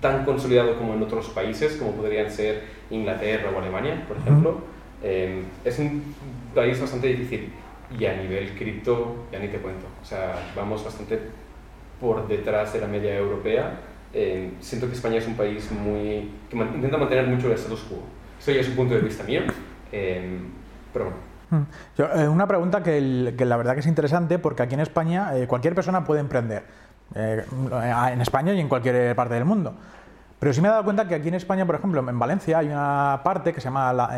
[0.00, 4.60] tan consolidado como en otros países, como podrían ser Inglaterra o Alemania, por ejemplo.
[5.02, 6.02] Eh, es un
[6.54, 7.50] país bastante difícil
[7.98, 9.86] y a nivel cripto ya ni te cuento.
[10.02, 11.18] O sea, vamos bastante
[12.00, 13.80] por detrás de la media europea.
[14.12, 17.98] Eh, siento que España es un país muy que intenta mantener mucho el status quo.
[18.38, 19.42] Eso ya es un punto de vista mío,
[19.92, 20.40] Em,
[20.92, 21.20] pero bueno.
[21.50, 21.62] Mm.
[21.98, 23.00] Eh, una pregunta que,
[23.38, 26.64] la verdad que es interesante porque aquí en España eh, cualquier persona puede emprender,
[27.14, 27.44] eh,
[28.12, 29.74] en España y en cualquier parte del mundo.
[30.38, 32.66] Pero sí me he dado cuenta que aquí en España, por ejemplo, en Valencia hay
[32.66, 34.10] una parte que se llama la-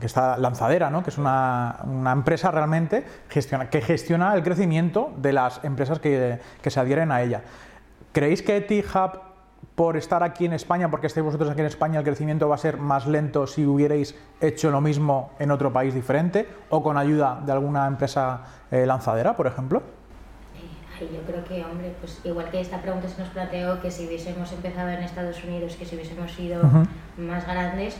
[0.00, 1.02] que está Lanzadera, ¿no?
[1.02, 1.76] que es una,
[2.10, 7.42] empresa realmente que gestiona el crecimiento de las empresas que, que se adhieren a ella.
[8.12, 9.27] ¿Creéis que T-Hub,
[9.74, 12.58] por estar aquí en España, porque estáis vosotros aquí en España, el crecimiento va a
[12.58, 17.40] ser más lento si hubierais hecho lo mismo en otro país diferente o con ayuda
[17.46, 19.82] de alguna empresa eh, lanzadera, por ejemplo?
[21.00, 24.06] Eh, yo creo que, hombre, pues igual que esta pregunta se nos planteó que si
[24.06, 26.60] hubiésemos empezado en Estados Unidos, que si hubiésemos sido
[27.16, 27.96] más grandes,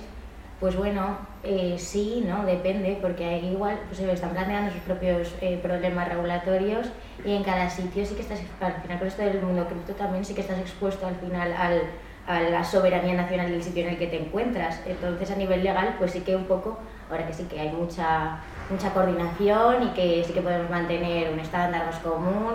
[0.60, 2.44] pues bueno, eh, sí, ¿no?
[2.44, 6.88] Depende, porque ahí igual pues, se están planteando sus propios eh, problemas regulatorios
[7.24, 10.24] y en cada sitio sí que estás, al final con esto del mundo cripto también
[10.24, 11.82] sí que estás expuesto al final al,
[12.26, 14.82] a la soberanía nacional del sitio en el que te encuentras.
[14.86, 16.78] Entonces a nivel legal pues sí que un poco,
[17.08, 21.38] ahora que sí que hay mucha, mucha coordinación y que sí que podemos mantener un
[21.38, 22.54] estándar más común,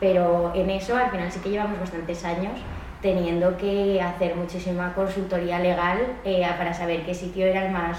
[0.00, 2.60] pero en eso al final sí que llevamos bastantes años
[3.02, 7.98] teniendo que hacer muchísima consultoría legal eh, para saber qué sitio era el más,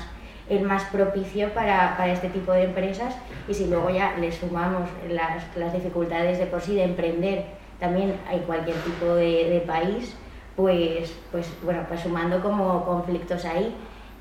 [0.50, 3.14] el más propicio para, para este tipo de empresas
[3.48, 7.44] y si luego ya le sumamos las, las dificultades de por sí de emprender
[7.80, 10.16] también en cualquier tipo de, de país,
[10.56, 13.76] pues, pues bueno, pues sumando como conflictos ahí.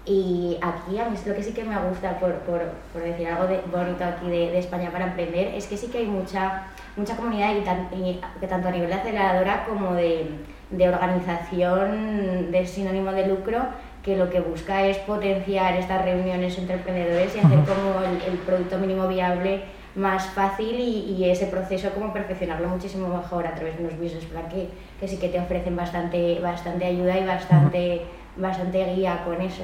[0.04, 2.60] Y aquí a mí es lo que sí que me gusta, por, por,
[2.92, 5.98] por decir algo de, bonito aquí de, de España para emprender, es que sí que
[5.98, 6.64] hay mucha,
[6.96, 10.26] mucha comunidad y, tan- y que tanto a nivel de aceleradora como de,
[10.72, 13.60] de organización de sinónimo de lucro,
[14.02, 18.38] que lo que busca es potenciar estas reuniones entre emprendedores y hacer como el, el
[18.38, 19.62] producto mínimo viable
[19.94, 24.24] más fácil y, y ese proceso como perfeccionarlo muchísimo mejor a través de unos business
[24.24, 24.68] plan que,
[24.98, 28.02] que sí que te ofrecen bastante, bastante ayuda y bastante,
[28.36, 29.62] bastante guía con eso.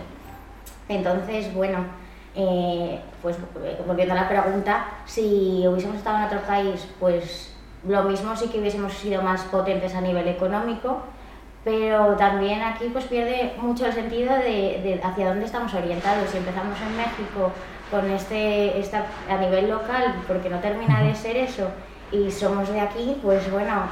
[0.88, 1.78] Entonces, bueno,
[2.34, 3.36] eh, pues
[3.86, 7.54] volviendo a la pregunta, si hubiésemos estado en otro país, pues
[7.86, 11.02] lo mismo sí que hubiésemos sido más potentes a nivel económico,
[11.64, 16.30] pero también aquí pues pierde mucho el sentido de, de hacia dónde estamos orientados.
[16.30, 17.52] Si empezamos en México
[17.90, 21.68] con este, esta, a nivel local, porque no termina de ser eso,
[22.10, 23.82] y somos de aquí, pues bueno,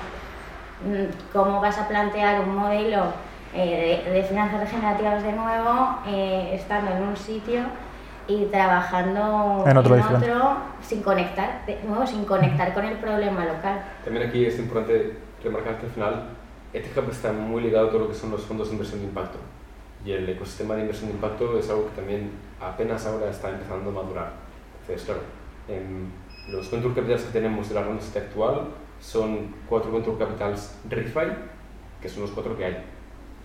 [0.84, 3.12] mm, ¿cómo vas a plantear un modelo
[3.54, 7.60] eh, de, de finanzas regenerativas de nuevo, eh, estando en un sitio
[8.28, 10.26] y trabajando En otro diferente.
[10.82, 13.82] sin conectar, de nuevo, sin conectar con el problema local?
[14.04, 16.28] También aquí es importante remarcar que al final
[16.72, 19.38] Etihub está muy ligado a todo lo que son los fondos de inversión de impacto.
[20.04, 23.90] Y el ecosistema de inversión de impacto es algo que también apenas ahora está empezando
[23.90, 24.32] a madurar.
[24.82, 25.20] Entonces, claro,
[25.68, 26.06] em,
[26.52, 28.60] los venture capitals que tenemos de la ronda actual
[29.00, 31.32] son cuatro venture capitals ReFi,
[32.00, 32.76] que son los cuatro que hay.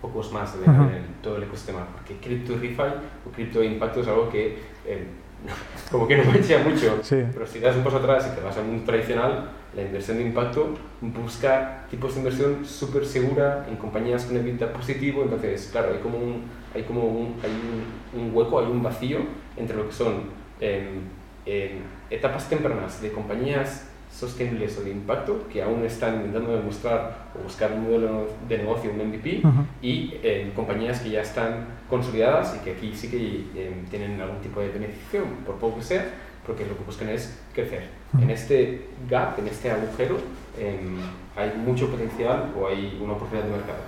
[0.00, 0.82] Pocos más de, Ujú.
[0.82, 1.86] en todo el ecosistema.
[1.92, 2.82] Porque cripto y ReFi
[3.28, 4.58] o cripto impacto es algo que
[5.90, 6.98] como que no mancha mucho.
[7.02, 7.22] Sí.
[7.32, 10.24] Pero si das un paso atrás y te vas al mundo tradicional, la inversión de
[10.24, 15.22] impacto busca tipos de inversión súper segura en compañías con EBITDA positivo.
[15.22, 19.18] Entonces, claro, hay como un, hay como un, hay un, un hueco, hay un vacío
[19.56, 20.24] entre lo que son
[20.60, 21.02] em,
[21.46, 21.80] em,
[22.10, 27.72] etapas tempranas de compañías sostenibles o de impacto que aún están intentando demostrar o buscar
[27.72, 29.64] un modelo de negocio, un MVP, Ujú.
[29.80, 34.38] y em, compañías que ya están consolidadas y que aquí sí que em, tienen algún
[34.40, 36.04] tipo de beneficio, por poco que sea,
[36.46, 37.88] porque lo que buscan es crecer.
[38.20, 40.16] En este gap, en este agujero,
[40.58, 40.98] em,
[41.34, 43.78] hay mucho potencial o hay una oportunidad de mercado.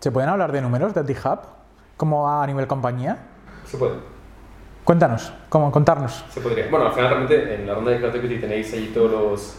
[0.00, 1.40] ¿Se pueden hablar de números de T-Hub?
[1.98, 3.18] ¿Cómo va a nivel compañía?
[3.66, 3.94] Se puede,
[4.92, 6.24] Cuéntanos, ¿cómo, contarnos.
[6.32, 6.66] se podría.
[6.70, 9.56] Bueno, al final realmente en la ronda de Crowd Equity tenéis ahí todos los,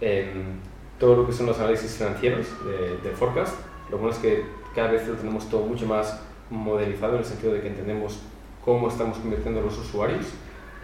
[0.00, 0.60] em,
[0.96, 3.56] todo lo que son los análisis financieros de, de forecast.
[3.90, 7.52] Lo bueno es que cada vez lo tenemos todo mucho más modelizado en el sentido
[7.54, 8.20] de que entendemos
[8.64, 10.26] cómo estamos convirtiendo a los usuarios.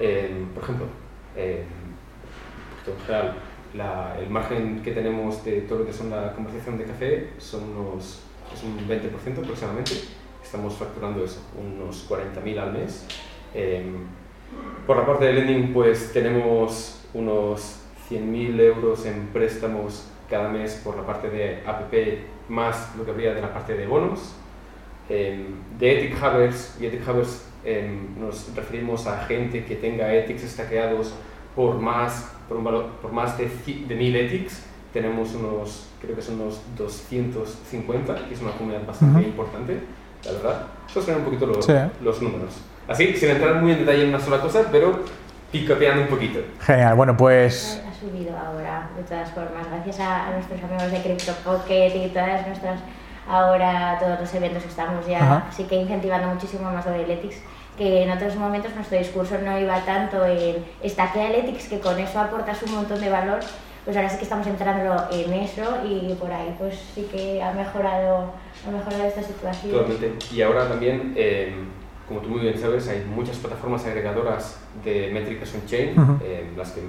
[0.01, 0.87] Em, por ejemplo,
[1.37, 1.59] em,
[2.89, 3.35] en general,
[3.73, 7.63] la- el margen que tenemos de todo lo que son la comercialización de café son
[7.71, 8.19] unos,
[8.53, 9.93] es un 20% aproximadamente.
[10.43, 13.07] Estamos facturando eso, unos 40.000 al mes.
[13.57, 13.95] Em,
[14.87, 17.81] por la parte de lending, pues tenemos unos
[18.11, 23.33] 100.000 euros en préstamos cada mes por la parte de APP, más lo que habría
[23.35, 24.35] de la parte de bonos.
[25.09, 25.47] Em,
[25.79, 31.15] de Ethic Havers, y Ethic Havers em, nos referimos a gente que tenga ethics stackeados
[31.55, 33.49] por más, por un valor, por más de,
[33.89, 34.63] de 1000 ethics.
[34.93, 39.29] Tenemos unos, creo que son unos 250, que es una comunidad bastante Ujú.
[39.29, 39.79] importante,
[40.25, 40.67] la verdad.
[40.87, 41.73] Estos son un poquito los, Sí.
[42.03, 42.55] los números.
[42.89, 45.01] Así, sin entrar muy en detalle en una sola cosa, pero
[45.51, 46.41] picoteando un poquito.
[46.61, 51.97] Genial, bueno, pues Ha subido ahora, de todas formas, gracias a, nuestros amigos de CryptoPocket
[51.97, 52.81] y todas nuestras,
[53.29, 55.47] ahora todos los eventos que estamos ya, Ajá.
[55.51, 57.39] sí que incentivando muchísimo más lo del ethics.
[57.77, 61.99] que en otros momentos nuestro discurso no iba tanto en estaquea el ethics, que con
[61.99, 63.41] eso aportas un montón de valor,
[63.85, 67.53] pues ahora sí que estamos entrando en eso y por ahí pues sí que ha
[67.53, 68.33] mejorado,
[68.67, 69.73] ha mejorado esta situación.
[69.73, 70.35] Totalmente.
[70.35, 71.55] Y ahora también, eh,
[72.09, 76.81] como tú muy bien sabes, hay muchas plataformas agregadoras de métricas on-chain, eh, las que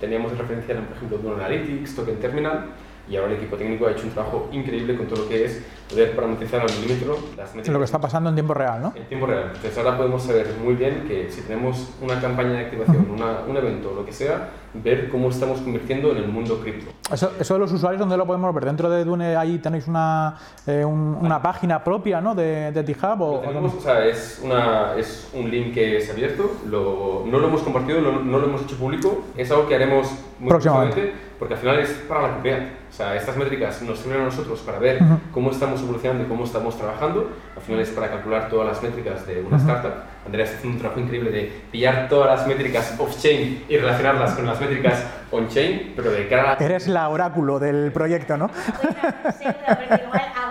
[0.00, 2.66] teníamos de referencia eran, por ejemplo, Dune Analytics, Token Terminal,
[3.08, 5.64] y ahora el equipo técnico ha hecho un trabajo increíble con todo lo que es
[5.90, 7.72] poder parametrizar al milímetro las métricas.
[7.72, 8.92] Lo que está pasando en tiempo real, ¿no?
[8.94, 9.50] En tiempo real.
[9.54, 13.56] Entonces ahora podemos saber muy bien que si tenemos una campaña de activación, una, un
[13.56, 16.90] evento, lo que sea, ver cómo estamos convirtiendo en el mundo cripto.
[17.12, 18.64] Eso, eso de los usuarios, ¿dónde lo podemos ver?
[18.64, 20.36] ¿Dentro de Dune ahí tenéis una,
[20.66, 22.34] eh, un, una página propia ¿no?
[22.34, 23.18] de, de T-Hub?
[23.18, 27.38] Lo O, tenemos, o sea, es, una, es un link que es abierto, lo, no
[27.38, 31.12] lo hemos compartido, no, no lo hemos hecho público, es algo que haremos muy Próximamente.
[31.42, 32.60] Porque al final es para la comunidad.
[32.88, 35.00] O sea, estas métricas nos sirven a nosotros para ver
[35.32, 37.32] cómo estamos evolucionando y cómo estamos trabajando.
[37.56, 39.92] Al final es para calcular todas las métricas de una startup.
[40.24, 44.46] Andrea está haciendo un trabajo increíble de pillar todas las métricas off-chain y relacionarlas con
[44.46, 46.64] las métricas on-chain, pero de cara a...
[46.64, 48.48] Eres la oráculo del proyecto, ¿no?
[48.80, 50.22] Bueno, seguro, porque igual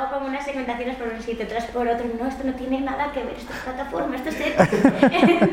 [0.51, 2.05] segmentaciones por un sitio, otras por otro.
[2.19, 4.35] No, esto no tiene nada que ver, esto es plataforma, esto es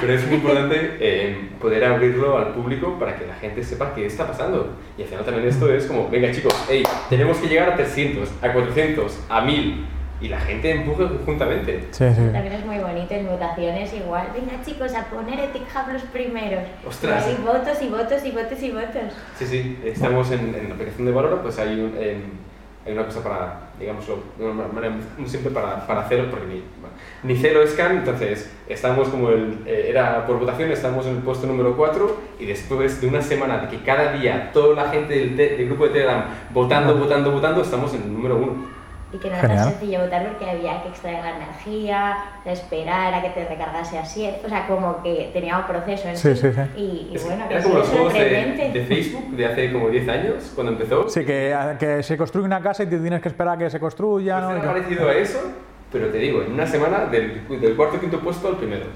[0.00, 4.06] Pero es muy importante eh, poder abrirlo al público para que la gente sepa qué
[4.06, 4.74] está pasando.
[4.98, 8.28] Y al final también esto es como, venga chicos, hey, tenemos que llegar a 300,
[8.42, 9.86] a 400, a 1000.
[10.20, 11.80] Y la gente empuje conjuntamente.
[11.90, 12.22] Sí, sí.
[12.32, 14.28] También es muy bonito en votaciones igual.
[14.32, 16.62] Venga chicos, a poner Ethic Hub los primeros.
[16.86, 17.26] Ostras.
[17.26, 19.12] Y hay votos y votos y votos y votos.
[19.36, 22.22] Sí, sí, estamos en, en la aplicación de Valora, pues hay, un, em,
[22.86, 26.62] hay una cosa para, digámoslo, una manera muy simple para, para cero, porque ni,
[27.22, 31.22] ni cero es can, entonces estamos como el, eh, era por votación, estamos en el
[31.22, 35.14] puesto número 4 y después de una semana de que cada día toda la gente
[35.14, 38.73] del, te- del grupo de Telegram votando, votando, votando, estamos en el número 1.
[39.14, 43.22] Y que no era tan sencillo votar porque había que extraer la energía, esperar a
[43.22, 44.28] que te recargase así.
[44.44, 46.48] O sea, como que tenía un proceso en Sí, sí.
[46.48, 46.60] sí, sí.
[46.76, 49.46] Y, y Es- bueno, que era sí, como es los juegos de, de Facebook de
[49.46, 51.08] hace como 10 años, cuando empezó.
[51.08, 53.78] Sí, que, que se construye una casa y te tienes que esperar a que se
[53.78, 54.56] construya, Pues ¿no?
[54.56, 55.40] era parecido a eso,
[55.92, 58.86] pero te digo, en una semana del, del cuarto o quinto puesto al primero.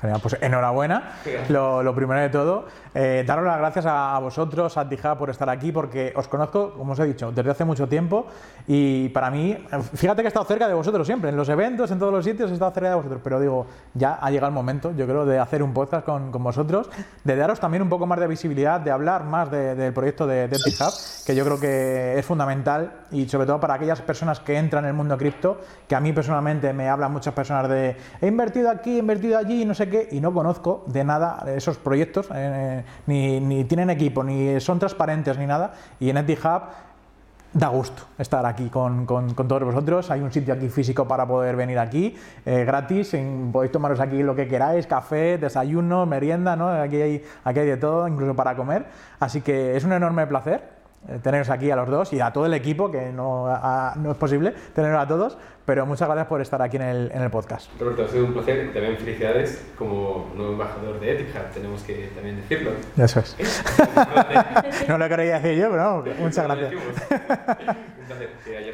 [0.00, 1.12] Genial, pues enhorabuena.
[1.50, 5.28] Lo, lo primero de todo, eh, daros las gracias a, a vosotros, a Tija, por
[5.28, 8.26] estar aquí, porque os conozco, como os he dicho, desde hace mucho tiempo.
[8.66, 9.58] Y para mí,
[9.94, 12.50] fíjate que he estado cerca de vosotros siempre, en los eventos, en todos los sitios
[12.50, 15.38] he estado cerca de vosotros, pero digo, ya ha llegado el momento, yo creo, de
[15.38, 16.88] hacer un podcast con, con vosotros,
[17.24, 20.48] de daros también un poco más de visibilidad, de hablar más de- del proyecto de,
[20.48, 24.56] de Hub, que yo creo que es fundamental y sobre todo para aquellas personas que
[24.56, 28.26] entran en el mundo cripto, que a mí personalmente me hablan muchas personas de he
[28.28, 32.84] invertido aquí, he invertido allí, no sé y no conozco de nada esos proyectos, eh,
[33.06, 36.62] ni, ni tienen equipo, ni son transparentes, ni nada, y en Etihub
[37.52, 40.08] Da gusto estar aquí con, con- con todos vosotros.
[40.12, 42.14] Hay un sitio aquí físico para poder venir aquí,
[42.46, 43.12] eh, gratis.
[43.14, 46.68] en- podéis tomaros aquí lo que queráis, café, desayuno, merienda, ¿no?
[46.68, 48.84] Aquí hay, aquí hay de todo, incluso para comer.
[49.18, 50.62] Así que es un enorme placer
[51.08, 54.12] eh, teneros aquí a los dos y a todo el equipo, que no, a- no
[54.12, 55.36] es posible teneros a todos,
[55.70, 57.70] pero muchas gracias por estar aquí en el, en el podcast.
[57.78, 62.10] Roberto, ha sido un placer y también felicidades como nuevo embajador de Etihad, tenemos que
[62.12, 62.72] también decirlo.
[62.96, 63.36] Eso es.
[64.88, 66.72] No lo quería decir yo, pero no, muchas gracias.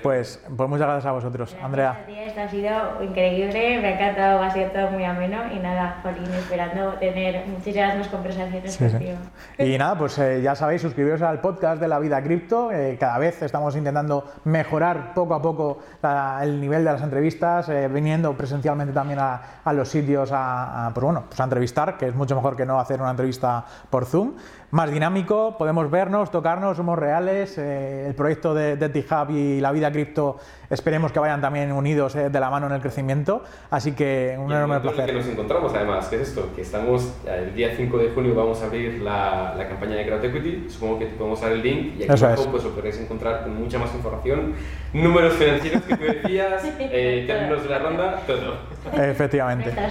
[0.02, 2.04] Pues, pues muchas gracias a vosotros, Andrea.
[2.06, 5.42] Gracias a ti, Esto ha sido increíble, me ha encantado, ha sido todo muy ameno
[5.52, 8.90] y nada, Jolín, esperando tener muchísimas más conversaciones Sí, sí.
[8.90, 9.16] contigo.
[9.58, 12.72] Y nada, pues eh, ya sabéis, suscribiros al podcast de la vida cripto.
[12.72, 17.68] eh, cada vez estamos intentando mejorar poco a poco la- el nivel de las entrevistas,
[17.68, 21.96] eh, viniendo presencialmente también a, a los sitios a, a, pues bueno, pues a entrevistar,
[21.98, 24.34] que es mucho mejor que no hacer una entrevista por Zoom.
[24.76, 27.56] Más dinámico, podemos vernos, tocarnos, somos reales.
[27.56, 30.36] eh, el proyecto de, de T-Hub y la vida cripto
[30.68, 33.42] esperemos que vayan también unidos eh, de la mano en el crecimiento.
[33.70, 35.06] Así que un Y enorme placer.
[35.06, 36.50] que nos encontramos, además, ¿qué es esto?
[36.54, 40.22] Que estamos, el día 5 de junio vamos a abrir la, la campaña de Crowd
[40.26, 42.48] Equity, supongo que te podemos dar el link y aquí Eso abajo es.
[42.48, 44.52] pues lo podréis encontrar con mucha más información,
[44.92, 48.56] números financieros que tú decías, eh, términos de la ronda, todo.
[49.02, 49.72] Efectivamente.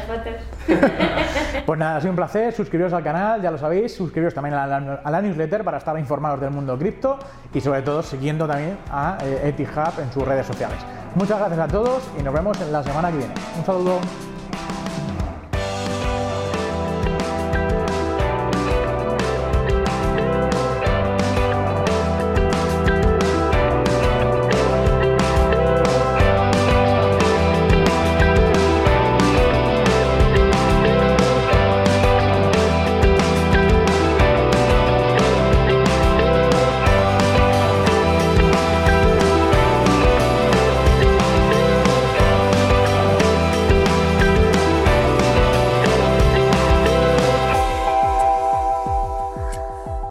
[1.66, 2.54] Pues nada, ha sido un placer.
[2.54, 3.96] Suscribiros al canal, ya lo sabéis.
[3.96, 7.18] Suscribiros también a a la newsletter para estar informados del mundo cripto
[7.54, 10.78] y sobre todo siguiendo también a eh, Etihub en sus redes sociales.
[11.16, 13.34] Muchas gracias a todos y nos vemos en la semana que viene.
[13.58, 14.35] Un saludo.